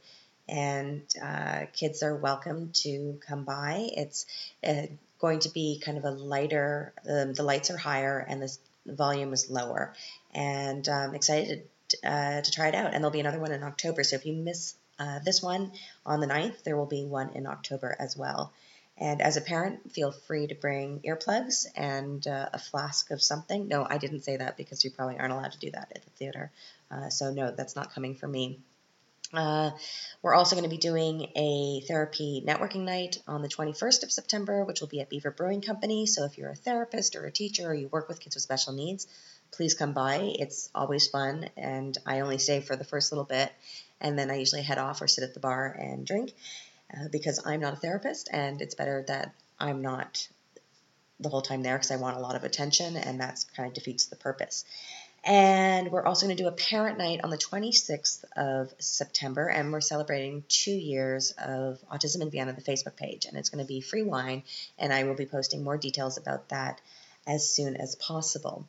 and 0.48 1.02
uh, 1.22 1.66
kids 1.72 2.02
are 2.02 2.14
welcome 2.14 2.70
to 2.74 3.18
come 3.26 3.44
by. 3.44 3.88
It's 3.92 4.26
uh, 4.66 4.82
going 5.18 5.40
to 5.40 5.50
be 5.50 5.80
kind 5.82 5.98
of 5.98 6.04
a 6.04 6.10
lighter, 6.10 6.92
um, 7.08 7.32
the 7.34 7.42
lights 7.42 7.70
are 7.70 7.76
higher 7.76 8.18
and 8.18 8.42
the 8.42 8.56
volume 8.86 9.32
is 9.32 9.48
lower. 9.48 9.94
And 10.32 10.88
I'm 10.88 11.10
um, 11.10 11.14
excited 11.14 11.68
uh, 12.04 12.40
to 12.40 12.50
try 12.50 12.68
it 12.68 12.74
out. 12.74 12.94
And 12.94 13.02
there'll 13.02 13.10
be 13.10 13.20
another 13.20 13.40
one 13.40 13.52
in 13.52 13.62
October. 13.62 14.02
So 14.04 14.16
if 14.16 14.26
you 14.26 14.34
miss 14.34 14.74
uh, 14.98 15.18
this 15.24 15.42
one 15.42 15.72
on 16.06 16.20
the 16.20 16.26
9th, 16.26 16.62
there 16.62 16.76
will 16.76 16.86
be 16.86 17.04
one 17.04 17.30
in 17.30 17.46
October 17.46 17.94
as 17.98 18.16
well. 18.16 18.52
And 18.98 19.22
as 19.22 19.36
a 19.36 19.40
parent, 19.40 19.92
feel 19.92 20.12
free 20.12 20.46
to 20.46 20.54
bring 20.54 21.00
earplugs 21.00 21.66
and 21.74 22.26
uh, 22.26 22.50
a 22.52 22.58
flask 22.58 23.10
of 23.10 23.22
something. 23.22 23.66
No, 23.66 23.86
I 23.88 23.98
didn't 23.98 24.20
say 24.20 24.36
that 24.36 24.56
because 24.56 24.84
you 24.84 24.90
probably 24.90 25.18
aren't 25.18 25.32
allowed 25.32 25.52
to 25.52 25.58
do 25.58 25.70
that 25.70 25.92
at 25.94 26.04
the 26.04 26.10
theater. 26.10 26.52
Uh, 26.90 27.08
so, 27.08 27.32
no, 27.32 27.50
that's 27.50 27.74
not 27.74 27.94
coming 27.94 28.14
from 28.14 28.32
me. 28.32 28.60
Uh, 29.32 29.70
we're 30.20 30.34
also 30.34 30.54
going 30.56 30.68
to 30.68 30.74
be 30.74 30.76
doing 30.76 31.26
a 31.36 31.80
therapy 31.88 32.44
networking 32.46 32.84
night 32.84 33.16
on 33.26 33.40
the 33.40 33.48
21st 33.48 34.02
of 34.02 34.12
September, 34.12 34.64
which 34.64 34.80
will 34.80 34.88
be 34.88 35.00
at 35.00 35.08
Beaver 35.08 35.30
Brewing 35.30 35.62
Company. 35.62 36.06
So 36.06 36.24
if 36.24 36.36
you're 36.36 36.50
a 36.50 36.54
therapist 36.54 37.16
or 37.16 37.24
a 37.24 37.32
teacher 37.32 37.70
or 37.70 37.74
you 37.74 37.88
work 37.88 38.08
with 38.08 38.20
kids 38.20 38.36
with 38.36 38.42
special 38.42 38.74
needs, 38.74 39.06
please 39.52 39.74
come 39.74 39.92
by. 39.92 40.34
It's 40.38 40.70
always 40.74 41.06
fun, 41.06 41.48
and 41.56 41.96
I 42.04 42.20
only 42.20 42.38
stay 42.38 42.60
for 42.60 42.76
the 42.76 42.84
first 42.84 43.12
little 43.12 43.24
bit, 43.24 43.52
and 44.00 44.18
then 44.18 44.30
I 44.30 44.36
usually 44.36 44.62
head 44.62 44.78
off 44.78 45.00
or 45.00 45.08
sit 45.08 45.24
at 45.24 45.34
the 45.34 45.40
bar 45.40 45.66
and 45.66 46.06
drink 46.06 46.34
uh, 46.94 47.08
because 47.10 47.40
I'm 47.44 47.60
not 47.60 47.74
a 47.74 47.76
therapist, 47.76 48.28
and 48.32 48.60
it's 48.60 48.74
better 48.74 49.04
that 49.08 49.34
I'm 49.60 49.82
not 49.82 50.26
the 51.20 51.28
whole 51.28 51.42
time 51.42 51.62
there 51.62 51.76
because 51.76 51.90
I 51.90 51.96
want 51.96 52.16
a 52.16 52.20
lot 52.20 52.34
of 52.34 52.44
attention, 52.44 52.96
and 52.96 53.20
that 53.20 53.44
kind 53.56 53.68
of 53.68 53.74
defeats 53.74 54.06
the 54.06 54.16
purpose. 54.16 54.64
And 55.24 55.92
we're 55.92 56.04
also 56.04 56.26
going 56.26 56.36
to 56.36 56.42
do 56.42 56.48
a 56.48 56.52
parent 56.52 56.98
night 56.98 57.20
on 57.22 57.30
the 57.30 57.38
26th 57.38 58.24
of 58.36 58.74
September, 58.80 59.46
and 59.46 59.72
we're 59.72 59.80
celebrating 59.80 60.42
two 60.48 60.72
years 60.72 61.32
of 61.38 61.78
Autism 61.92 62.22
in 62.22 62.30
Vienna, 62.30 62.52
the 62.52 62.60
Facebook 62.60 62.96
page. 62.96 63.26
And 63.26 63.36
it's 63.36 63.48
going 63.48 63.64
to 63.64 63.68
be 63.68 63.80
free 63.80 64.02
wine, 64.02 64.42
and 64.78 64.92
I 64.92 65.04
will 65.04 65.14
be 65.14 65.26
posting 65.26 65.62
more 65.62 65.76
details 65.76 66.18
about 66.18 66.48
that 66.48 66.80
as 67.24 67.48
soon 67.48 67.76
as 67.76 67.94
possible. 67.94 68.66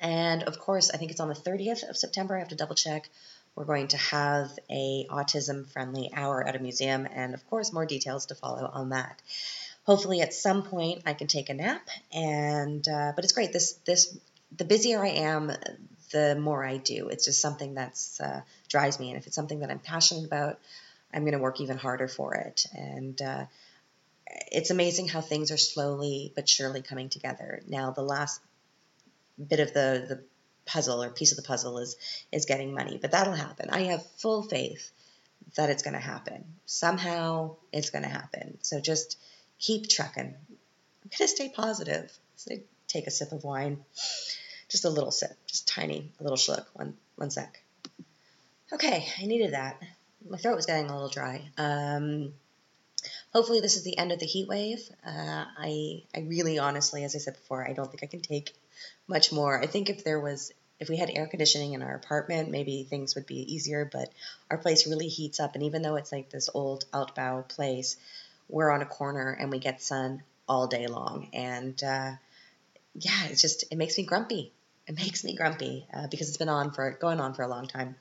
And 0.00 0.42
of 0.42 0.58
course, 0.58 0.90
I 0.90 0.96
think 0.96 1.10
it's 1.10 1.20
on 1.20 1.28
the 1.28 1.34
30th 1.34 1.88
of 1.88 1.96
September. 1.96 2.36
I 2.36 2.40
have 2.40 2.48
to 2.48 2.56
double 2.56 2.74
check. 2.74 3.08
We're 3.54 3.64
going 3.64 3.88
to 3.88 3.96
have 3.96 4.50
a 4.70 5.06
autism 5.10 5.66
friendly 5.68 6.10
hour 6.12 6.46
at 6.46 6.56
a 6.56 6.58
museum, 6.58 7.08
and 7.10 7.32
of 7.32 7.48
course, 7.48 7.72
more 7.72 7.86
details 7.86 8.26
to 8.26 8.34
follow 8.34 8.70
on 8.70 8.90
that. 8.90 9.22
Hopefully, 9.84 10.20
at 10.20 10.34
some 10.34 10.62
point, 10.62 11.02
I 11.06 11.14
can 11.14 11.26
take 11.26 11.48
a 11.48 11.54
nap. 11.54 11.88
And 12.12 12.86
uh, 12.86 13.12
but 13.16 13.24
it's 13.24 13.32
great. 13.32 13.54
This 13.54 13.72
this 13.86 14.16
the 14.54 14.66
busier 14.66 15.02
I 15.02 15.08
am, 15.08 15.52
the 16.12 16.36
more 16.38 16.64
I 16.64 16.76
do. 16.76 17.08
It's 17.08 17.24
just 17.24 17.40
something 17.40 17.74
that's 17.74 18.20
uh, 18.20 18.42
drives 18.68 19.00
me, 19.00 19.10
and 19.10 19.18
if 19.18 19.26
it's 19.26 19.36
something 19.36 19.60
that 19.60 19.70
I'm 19.70 19.78
passionate 19.78 20.26
about, 20.26 20.58
I'm 21.14 21.22
going 21.22 21.32
to 21.32 21.38
work 21.38 21.60
even 21.62 21.78
harder 21.78 22.08
for 22.08 22.34
it. 22.34 22.66
And 22.74 23.20
uh, 23.22 23.46
it's 24.52 24.70
amazing 24.70 25.08
how 25.08 25.22
things 25.22 25.50
are 25.50 25.56
slowly 25.56 26.32
but 26.34 26.48
surely 26.48 26.82
coming 26.82 27.08
together. 27.08 27.62
Now, 27.66 27.90
the 27.90 28.02
last 28.02 28.40
bit 29.44 29.60
of 29.60 29.72
the 29.72 30.06
the 30.08 30.22
puzzle 30.66 31.02
or 31.02 31.10
piece 31.10 31.30
of 31.30 31.36
the 31.36 31.42
puzzle 31.42 31.78
is 31.78 31.96
is 32.32 32.46
getting 32.46 32.74
money, 32.74 32.98
but 33.00 33.12
that'll 33.12 33.32
happen. 33.32 33.70
I 33.70 33.82
have 33.84 34.04
full 34.18 34.42
faith 34.42 34.90
that 35.54 35.70
it's 35.70 35.82
going 35.82 35.94
to 35.94 36.00
happen. 36.00 36.44
Somehow, 36.66 37.56
it's 37.72 37.90
going 37.90 38.02
to 38.02 38.10
happen. 38.10 38.58
So 38.62 38.80
just 38.80 39.18
keep 39.58 39.88
trucking. 39.88 40.34
I'm 40.34 41.10
going 41.18 41.18
to 41.18 41.28
stay 41.28 41.48
positive. 41.48 42.12
So 42.36 42.56
take 42.88 43.06
a 43.06 43.10
sip 43.10 43.32
of 43.32 43.44
wine. 43.44 43.84
Just 44.68 44.84
a 44.84 44.90
little 44.90 45.12
sip, 45.12 45.36
just 45.46 45.68
tiny, 45.68 46.10
a 46.18 46.22
little 46.22 46.36
schluck. 46.36 46.66
One, 46.74 46.94
one 47.14 47.30
sec. 47.30 47.62
Okay, 48.72 49.06
I 49.20 49.26
needed 49.26 49.52
that. 49.52 49.80
My 50.28 50.38
throat 50.38 50.56
was 50.56 50.66
getting 50.66 50.90
a 50.90 50.92
little 50.92 51.08
dry. 51.08 51.48
Um, 51.56 52.32
hopefully, 53.32 53.60
this 53.60 53.76
is 53.76 53.84
the 53.84 53.96
end 53.96 54.10
of 54.10 54.18
the 54.18 54.26
heat 54.26 54.48
wave. 54.48 54.80
Uh, 55.06 55.44
I, 55.56 56.02
I 56.14 56.20
really, 56.20 56.58
honestly, 56.58 57.04
as 57.04 57.14
I 57.14 57.18
said 57.18 57.34
before, 57.34 57.66
I 57.66 57.74
don't 57.74 57.88
think 57.88 58.02
I 58.02 58.06
can 58.06 58.20
take 58.20 58.54
much 59.08 59.32
more. 59.32 59.60
I 59.60 59.66
think 59.66 59.90
if 59.90 60.04
there 60.04 60.20
was, 60.20 60.52
if 60.80 60.88
we 60.88 60.96
had 60.96 61.10
air 61.10 61.26
conditioning 61.26 61.72
in 61.72 61.82
our 61.82 61.94
apartment, 61.94 62.50
maybe 62.50 62.84
things 62.84 63.14
would 63.14 63.26
be 63.26 63.54
easier. 63.54 63.88
But 63.90 64.10
our 64.50 64.58
place 64.58 64.86
really 64.86 65.08
heats 65.08 65.40
up, 65.40 65.54
and 65.54 65.64
even 65.64 65.82
though 65.82 65.96
it's 65.96 66.12
like 66.12 66.30
this 66.30 66.50
old 66.52 66.84
Altbau 66.92 67.48
place, 67.48 67.96
we're 68.48 68.70
on 68.70 68.82
a 68.82 68.86
corner 68.86 69.36
and 69.38 69.50
we 69.50 69.58
get 69.58 69.82
sun 69.82 70.22
all 70.48 70.66
day 70.68 70.86
long, 70.86 71.28
and 71.32 71.82
uh, 71.82 72.12
yeah, 72.94 73.26
it's 73.26 73.42
just 73.42 73.64
it 73.70 73.76
makes 73.76 73.98
me 73.98 74.04
grumpy. 74.04 74.52
It 74.86 74.96
makes 74.96 75.24
me 75.24 75.34
grumpy 75.34 75.86
uh, 75.92 76.06
because 76.08 76.28
it's 76.28 76.36
been 76.36 76.48
on 76.48 76.72
for 76.72 76.92
going 76.92 77.18
on 77.20 77.34
for 77.34 77.42
a 77.42 77.48
long 77.48 77.66
time. 77.66 77.96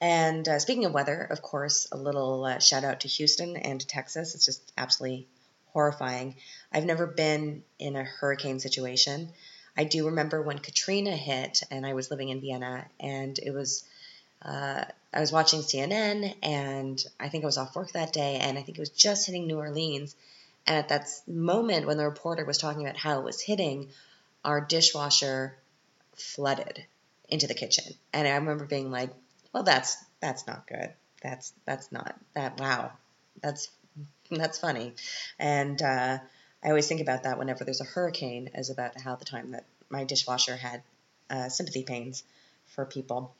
And 0.00 0.48
uh, 0.48 0.58
speaking 0.58 0.84
of 0.84 0.92
weather, 0.92 1.22
of 1.22 1.42
course, 1.42 1.88
a 1.90 1.96
little 1.96 2.44
uh, 2.44 2.58
shout 2.58 2.84
out 2.84 3.00
to 3.00 3.08
Houston 3.08 3.56
and 3.56 3.80
to 3.80 3.86
Texas. 3.86 4.34
It's 4.34 4.44
just 4.44 4.72
absolutely 4.76 5.26
horrifying. 5.72 6.36
I've 6.72 6.84
never 6.84 7.06
been 7.06 7.62
in 7.78 7.96
a 7.96 8.04
hurricane 8.04 8.60
situation. 8.60 9.30
I 9.78 9.84
do 9.84 10.06
remember 10.06 10.42
when 10.42 10.58
Katrina 10.58 11.16
hit, 11.16 11.62
and 11.70 11.86
I 11.86 11.94
was 11.94 12.10
living 12.10 12.30
in 12.30 12.40
Vienna, 12.40 12.86
and 12.98 13.38
it 13.38 13.52
was. 13.52 13.84
Uh, 14.42 14.84
I 15.12 15.20
was 15.20 15.32
watching 15.32 15.60
CNN, 15.60 16.34
and 16.42 17.02
I 17.18 17.28
think 17.28 17.44
I 17.44 17.46
was 17.46 17.58
off 17.58 17.74
work 17.74 17.92
that 17.92 18.12
day, 18.12 18.36
and 18.36 18.58
I 18.58 18.62
think 18.62 18.76
it 18.76 18.80
was 18.80 18.90
just 18.90 19.26
hitting 19.26 19.46
New 19.46 19.58
Orleans, 19.58 20.14
and 20.66 20.76
at 20.76 20.88
that 20.88 21.08
moment, 21.26 21.86
when 21.86 21.96
the 21.96 22.04
reporter 22.04 22.44
was 22.44 22.58
talking 22.58 22.82
about 22.82 22.96
how 22.96 23.20
it 23.20 23.24
was 23.24 23.40
hitting, 23.40 23.88
our 24.44 24.60
dishwasher 24.60 25.56
flooded 26.14 26.84
into 27.28 27.46
the 27.46 27.54
kitchen. 27.54 27.94
And 28.12 28.26
I 28.26 28.34
remember 28.34 28.66
being 28.66 28.90
like, 28.90 29.10
"Well, 29.52 29.62
that's 29.62 29.96
that's 30.20 30.46
not 30.46 30.66
good. 30.66 30.92
That's 31.22 31.52
that's 31.64 31.92
not 31.92 32.16
that. 32.34 32.58
Wow, 32.58 32.92
that's 33.40 33.70
that's 34.30 34.58
funny." 34.58 34.94
And 35.38 35.80
uh, 35.80 36.18
I 36.62 36.68
always 36.68 36.88
think 36.88 37.00
about 37.00 37.22
that 37.22 37.38
whenever 37.38 37.64
there's 37.64 37.80
a 37.80 37.84
hurricane, 37.84 38.50
as 38.54 38.70
about 38.70 39.00
how 39.00 39.14
the 39.14 39.24
time 39.24 39.52
that 39.52 39.64
my 39.90 40.04
dishwasher 40.04 40.56
had 40.56 40.82
uh, 41.30 41.48
sympathy 41.48 41.84
pains 41.84 42.24
for 42.66 42.84
people. 42.84 43.34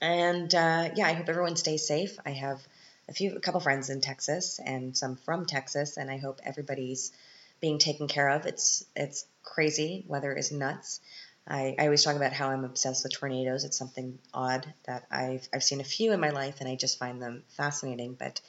And 0.00 0.54
uh, 0.54 0.90
yeah, 0.94 1.06
I 1.06 1.12
hope 1.12 1.28
everyone 1.28 1.56
stays 1.56 1.86
safe. 1.86 2.18
I 2.24 2.30
have 2.30 2.60
a 3.08 3.12
few, 3.12 3.36
a 3.36 3.40
couple 3.40 3.60
friends 3.60 3.90
in 3.90 4.00
Texas 4.00 4.60
and 4.64 4.96
some 4.96 5.16
from 5.16 5.46
Texas, 5.46 5.96
and 5.96 6.10
I 6.10 6.18
hope 6.18 6.40
everybody's 6.44 7.12
being 7.60 7.78
taken 7.78 8.06
care 8.08 8.28
of. 8.28 8.46
It's 8.46 8.84
it's 8.94 9.26
crazy. 9.42 10.04
Weather 10.06 10.32
is 10.32 10.52
nuts. 10.52 11.00
I, 11.46 11.74
I 11.78 11.84
always 11.84 12.04
talk 12.04 12.16
about 12.16 12.34
how 12.34 12.50
I'm 12.50 12.64
obsessed 12.64 13.04
with 13.04 13.14
tornadoes. 13.14 13.64
It's 13.64 13.76
something 13.76 14.18
odd 14.32 14.72
that 14.84 15.06
I've 15.10 15.48
I've 15.52 15.64
seen 15.64 15.80
a 15.80 15.84
few 15.84 16.12
in 16.12 16.20
my 16.20 16.30
life, 16.30 16.60
and 16.60 16.68
I 16.68 16.76
just 16.76 16.98
find 16.98 17.20
them 17.20 17.42
fascinating. 17.56 18.14
But 18.14 18.40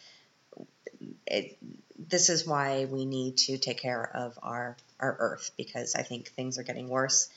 it, 1.26 1.58
this 2.08 2.30
is 2.30 2.48
why 2.48 2.86
we 2.86 3.06
need 3.06 3.38
to 3.38 3.58
take 3.58 3.80
care 3.80 4.10
of 4.16 4.38
our 4.42 4.78
our 5.00 5.16
Earth 5.20 5.52
because 5.58 5.96
I 5.96 6.04
think 6.04 6.30
things 6.30 6.58
are 6.58 6.64
getting 6.64 6.90
worse, 6.90 7.30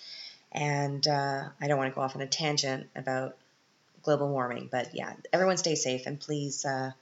And 0.50 1.06
uh, 1.06 1.48
I 1.60 1.68
don't 1.68 1.78
want 1.78 1.90
to 1.90 1.94
go 1.94 2.02
off 2.02 2.16
on 2.16 2.22
a 2.22 2.26
tangent 2.26 2.88
about 2.94 3.36
global 4.02 4.28
warming, 4.28 4.68
but 4.70 4.94
yeah, 4.94 5.12
everyone 5.32 5.56
stay 5.56 5.74
safe 5.74 6.06
and 6.06 6.20
please. 6.20 6.64
Uh, 6.64 6.92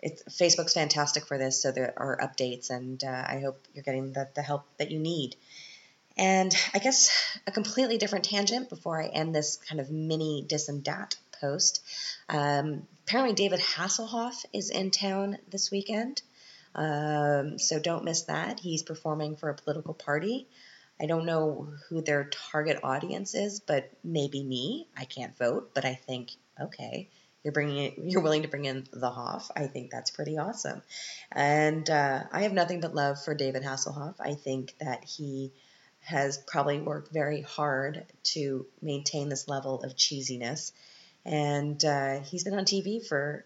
it's, 0.00 0.22
Facebook's 0.24 0.74
fantastic 0.74 1.26
for 1.26 1.38
this, 1.38 1.62
so 1.62 1.72
there 1.72 1.94
are 1.96 2.18
updates, 2.18 2.68
and 2.68 3.02
uh, 3.02 3.24
I 3.26 3.40
hope 3.40 3.58
you're 3.72 3.82
getting 3.82 4.12
the, 4.12 4.28
the 4.34 4.42
help 4.42 4.64
that 4.76 4.90
you 4.90 4.98
need. 4.98 5.34
And 6.16 6.54
I 6.74 6.78
guess 6.78 7.10
a 7.46 7.50
completely 7.50 7.98
different 7.98 8.26
tangent 8.26 8.68
before 8.68 9.02
I 9.02 9.06
end 9.06 9.34
this 9.34 9.56
kind 9.56 9.80
of 9.80 9.90
mini 9.90 10.44
dis 10.46 10.68
and 10.68 10.84
dat 10.84 11.16
post. 11.40 11.82
Um, 12.28 12.86
apparently, 13.06 13.34
David 13.34 13.60
Hasselhoff 13.60 14.44
is 14.52 14.70
in 14.70 14.90
town 14.90 15.38
this 15.48 15.70
weekend. 15.70 16.22
Um, 16.74 17.58
so 17.58 17.78
don't 17.78 18.04
miss 18.04 18.22
that. 18.22 18.60
He's 18.60 18.82
performing 18.82 19.36
for 19.36 19.48
a 19.48 19.54
political 19.54 19.94
party. 19.94 20.48
I 21.00 21.06
don't 21.06 21.26
know 21.26 21.68
who 21.88 22.02
their 22.02 22.24
target 22.52 22.80
audience 22.82 23.34
is, 23.34 23.60
but 23.60 23.90
maybe 24.02 24.42
me. 24.42 24.88
I 24.96 25.04
can't 25.04 25.36
vote, 25.36 25.70
but 25.74 25.84
I 25.84 25.94
think 25.94 26.30
okay, 26.60 27.08
you're 27.42 27.52
bringing 27.52 27.78
it, 27.78 27.94
you're 27.98 28.22
willing 28.22 28.42
to 28.42 28.48
bring 28.48 28.64
in 28.64 28.86
the 28.92 29.10
Hoff. 29.10 29.50
I 29.56 29.66
think 29.66 29.90
that's 29.90 30.10
pretty 30.10 30.38
awesome, 30.38 30.82
and 31.32 31.88
uh, 31.90 32.24
I 32.32 32.42
have 32.42 32.52
nothing 32.52 32.80
but 32.80 32.94
love 32.94 33.22
for 33.22 33.34
David 33.34 33.62
Hasselhoff. 33.62 34.14
I 34.20 34.34
think 34.34 34.74
that 34.80 35.04
he 35.04 35.52
has 36.00 36.38
probably 36.46 36.80
worked 36.80 37.12
very 37.12 37.40
hard 37.40 38.04
to 38.22 38.66
maintain 38.80 39.28
this 39.28 39.48
level 39.48 39.82
of 39.82 39.96
cheesiness, 39.96 40.72
and 41.24 41.82
uh, 41.84 42.20
he's 42.20 42.44
been 42.44 42.54
on 42.54 42.64
TV 42.64 43.06
for 43.06 43.44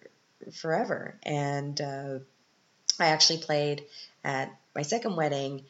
forever, 0.52 1.16
and 1.22 1.80
uh, 1.80 2.18
I 2.98 3.06
actually 3.06 3.38
played 3.38 3.84
at 4.24 4.54
my 4.74 4.82
second 4.82 5.16
wedding 5.16 5.64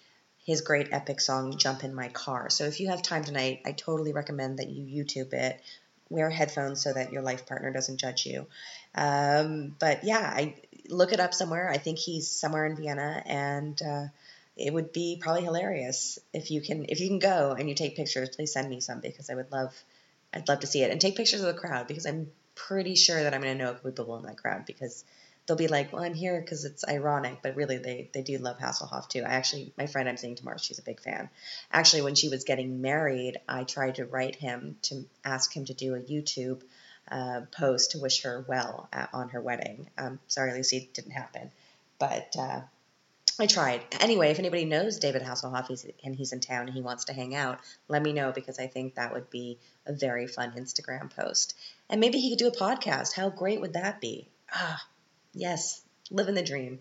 his 0.45 0.63
great 0.63 0.89
epic 0.93 1.21
song 1.21 1.59
Jump 1.59 1.85
in 1.85 1.95
My 1.95 2.09
Car. 2.09 2.49
So 2.49 2.65
if 2.65 2.81
you 2.81 2.89
have 2.89 3.03
time 3.03 3.23
tonight, 3.23 3.61
I 3.67 3.73
totally 3.73 4.15
recommend 4.15 4.61
that 4.61 4.69
you 4.69 5.05
YouTube 5.05 5.35
it. 5.35 5.61
Wear 6.09 6.31
headphones 6.31 6.83
so 6.83 6.91
that 6.91 7.13
your 7.13 7.21
life 7.21 7.47
partner 7.47 7.71
doesn't 7.71 7.99
judge 7.99 8.25
you. 8.25 8.47
Um, 8.95 9.77
but 9.79 10.05
yeah, 10.05 10.21
I 10.21 10.55
look 10.89 11.13
it 11.13 11.21
up 11.21 11.35
somewhere. 11.35 11.69
I 11.71 11.77
think 11.77 11.99
he's 11.99 12.29
somewhere 12.29 12.65
in 12.65 12.77
Vienna, 12.77 13.23
and 13.27 13.79
uh, 13.83 14.05
it 14.57 14.73
would 14.73 14.93
be 14.93 15.19
probably 15.21 15.45
hilarious 15.45 16.19
if 16.33 16.51
you 16.51 16.63
can 16.63 16.87
if 16.89 17.01
you 17.01 17.09
can 17.09 17.19
go 17.19 17.55
and 17.59 17.69
you 17.69 17.75
take 17.75 17.95
pictures. 17.95 18.35
Please 18.35 18.53
send 18.53 18.71
me 18.71 18.81
some 18.81 19.01
because 19.01 19.29
I 19.29 19.35
would 19.35 19.53
love 19.53 19.75
I'd 20.33 20.49
love 20.49 20.61
to 20.61 20.67
see 20.67 20.83
it 20.83 20.91
and 20.91 21.01
take 21.01 21.17
pictures 21.17 21.41
of 21.41 21.47
the 21.47 21.61
crowd 21.61 21.87
because 21.87 22.07
I'm 22.07 22.31
pretty 22.55 22.95
sure 22.95 23.23
that 23.23 23.35
I'm 23.35 23.41
going 23.41 23.57
to 23.57 23.65
know 23.65 23.71
a 23.71 23.75
couple 23.75 23.93
people 23.93 24.17
in 24.19 24.25
that 24.25 24.37
crowd 24.37 24.67
because 24.67 25.05
they'll 25.47 25.57
be 25.57 25.69
like, 25.69 25.93
well, 25.93 26.03
I'm 26.03 26.15
here 26.15 26.41
because 26.41 26.65
it's 26.65 26.87
ironic, 26.87 27.39
but 27.43 27.57
really 27.57 27.79
they, 27.79 28.11
they 28.13 28.23
do 28.23 28.37
love 28.39 28.59
Hasselhoff 28.59 29.09
too. 29.09 29.23
I 29.25 29.31
actually, 29.31 29.73
my 29.79 29.87
friend 29.87 30.09
I'm 30.09 30.17
seeing 30.17 30.35
tomorrow, 30.35 30.59
she's 30.59 30.79
a 30.79 30.83
big 30.83 31.01
fan. 31.01 31.31
Actually, 31.73 32.03
when 32.03 32.15
she 32.15 32.29
was 32.29 32.45
getting 32.45 32.83
married, 32.83 33.39
I 33.49 33.65
tried 33.65 33.97
to 33.97 34.05
write 34.05 34.37
him 34.37 34.77
to 34.83 35.07
ask 35.25 35.57
him 35.57 35.65
to 35.65 35.75
do 35.75 35.95
a 35.95 36.01
YouTube 36.01 36.61
uh, 37.11 37.43
post 37.51 37.93
to 37.93 37.99
wish 37.99 38.23
her 38.23 38.45
well 38.47 38.89
at, 38.93 39.09
on 39.15 39.31
her 39.31 39.41
wedding. 39.41 39.89
Um, 39.97 40.19
sorry, 40.29 40.53
Lucy, 40.53 40.77
it 40.77 40.95
didn't 40.95 41.13
happen, 41.13 41.51
but 41.99 42.37
uh, 42.39 42.61
I 43.41 43.47
tried. 43.47 43.83
Anyway, 44.01 44.31
if 44.31 44.39
anybody 44.39 44.65
knows 44.65 44.99
David 44.99 45.23
Hasselhoff 45.23 45.69
he's, 45.69 45.87
and 46.03 46.15
he's 46.15 46.33
in 46.33 46.41
town 46.41 46.67
and 46.67 46.75
he 46.75 46.83
wants 46.83 47.05
to 47.05 47.13
hang 47.13 47.35
out, 47.35 47.61
let 47.87 48.03
me 48.03 48.13
know 48.13 48.33
because 48.33 48.59
I 48.59 48.67
think 48.67 48.97
that 48.97 49.13
would 49.13 49.31
be 49.31 49.59
a 49.87 49.93
very 49.93 50.27
fun 50.27 50.53
Instagram 50.57 51.15
post. 51.15 51.55
And 51.89 52.01
maybe 52.01 52.19
he 52.19 52.31
could 52.31 52.39
do 52.39 52.49
a 52.49 52.53
podcast. 52.53 53.15
How 53.15 53.31
great 53.31 53.61
would 53.61 53.75
that 53.75 54.01
be? 54.01 54.29
Ah, 54.53 54.85
Yes, 55.35 55.81
living 56.11 56.35
the 56.35 56.43
dream. 56.43 56.81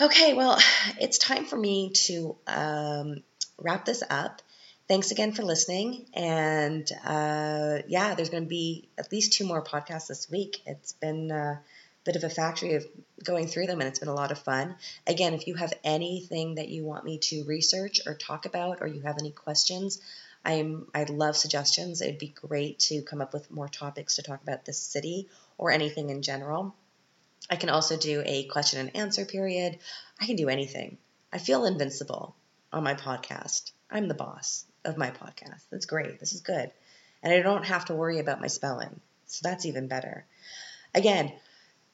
Okay, 0.00 0.32
well, 0.34 0.58
it's 1.00 1.18
time 1.18 1.44
for 1.44 1.56
me 1.56 1.90
to 2.06 2.36
um, 2.46 3.22
wrap 3.58 3.84
this 3.84 4.02
up. 4.08 4.42
Thanks 4.88 5.10
again 5.10 5.32
for 5.32 5.42
listening. 5.42 6.06
And 6.14 6.90
uh, 7.04 7.78
yeah, 7.88 8.14
there's 8.14 8.30
going 8.30 8.44
to 8.44 8.48
be 8.48 8.88
at 8.98 9.12
least 9.12 9.34
two 9.34 9.46
more 9.46 9.62
podcasts 9.62 10.08
this 10.08 10.30
week. 10.30 10.62
It's 10.66 10.92
been 10.94 11.30
a 11.30 11.60
bit 12.04 12.16
of 12.16 12.24
a 12.24 12.30
factory 12.30 12.74
of 12.74 12.86
going 13.22 13.46
through 13.46 13.66
them, 13.66 13.80
and 13.80 13.88
it's 13.88 13.98
been 13.98 14.08
a 14.08 14.14
lot 14.14 14.32
of 14.32 14.38
fun. 14.38 14.74
Again, 15.06 15.34
if 15.34 15.46
you 15.46 15.54
have 15.54 15.72
anything 15.84 16.56
that 16.56 16.68
you 16.68 16.84
want 16.84 17.04
me 17.04 17.18
to 17.18 17.44
research 17.44 18.00
or 18.06 18.14
talk 18.14 18.46
about, 18.46 18.78
or 18.80 18.86
you 18.86 19.02
have 19.02 19.18
any 19.18 19.30
questions, 19.30 20.00
I'm 20.44 20.88
I 20.94 21.04
love 21.04 21.36
suggestions. 21.36 22.00
It'd 22.00 22.18
be 22.18 22.34
great 22.48 22.80
to 22.80 23.02
come 23.02 23.20
up 23.20 23.32
with 23.32 23.50
more 23.50 23.68
topics 23.68 24.16
to 24.16 24.22
talk 24.22 24.42
about 24.42 24.64
this 24.64 24.78
city 24.78 25.28
or 25.58 25.70
anything 25.70 26.10
in 26.10 26.22
general. 26.22 26.74
I 27.50 27.56
can 27.56 27.70
also 27.70 27.96
do 27.96 28.22
a 28.24 28.44
question 28.44 28.80
and 28.80 28.96
answer 28.96 29.24
period. 29.24 29.78
I 30.20 30.26
can 30.26 30.36
do 30.36 30.48
anything. 30.48 30.98
I 31.32 31.38
feel 31.38 31.64
invincible 31.64 32.34
on 32.72 32.84
my 32.84 32.94
podcast. 32.94 33.72
I'm 33.90 34.08
the 34.08 34.14
boss 34.14 34.64
of 34.84 34.96
my 34.96 35.10
podcast. 35.10 35.62
That's 35.70 35.86
great. 35.86 36.18
This 36.18 36.32
is 36.32 36.40
good. 36.40 36.70
And 37.22 37.32
I 37.32 37.40
don't 37.42 37.64
have 37.64 37.84
to 37.86 37.94
worry 37.94 38.18
about 38.18 38.40
my 38.40 38.46
spelling. 38.48 39.00
So 39.26 39.48
that's 39.48 39.66
even 39.66 39.86
better. 39.86 40.24
Again, 40.94 41.32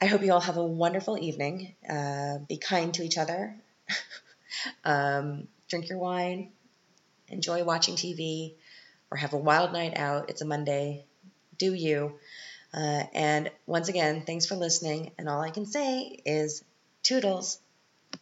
I 0.00 0.06
hope 0.06 0.22
you 0.22 0.32
all 0.32 0.40
have 0.40 0.56
a 0.56 0.64
wonderful 0.64 1.18
evening. 1.18 1.74
Uh, 1.88 2.38
be 2.38 2.56
kind 2.56 2.94
to 2.94 3.02
each 3.02 3.18
other. 3.18 3.56
um, 4.84 5.48
drink 5.68 5.88
your 5.88 5.98
wine. 5.98 6.52
Enjoy 7.28 7.64
watching 7.64 7.96
TV 7.96 8.54
or 9.11 9.16
have 9.16 9.32
a 9.32 9.38
wild 9.38 9.72
night 9.72 9.98
out. 9.98 10.30
It's 10.30 10.40
a 10.40 10.44
Monday. 10.44 11.04
Do 11.56 11.74
you. 11.74 12.18
Uh, 12.72 13.04
and 13.12 13.50
once 13.66 13.88
again, 13.88 14.22
thanks 14.24 14.46
for 14.46 14.54
listening. 14.54 15.11
And 15.18 15.28
all 15.28 15.40
I 15.40 15.50
can 15.50 15.66
say 15.66 16.20
is 16.24 16.62
toodles. 17.02 17.58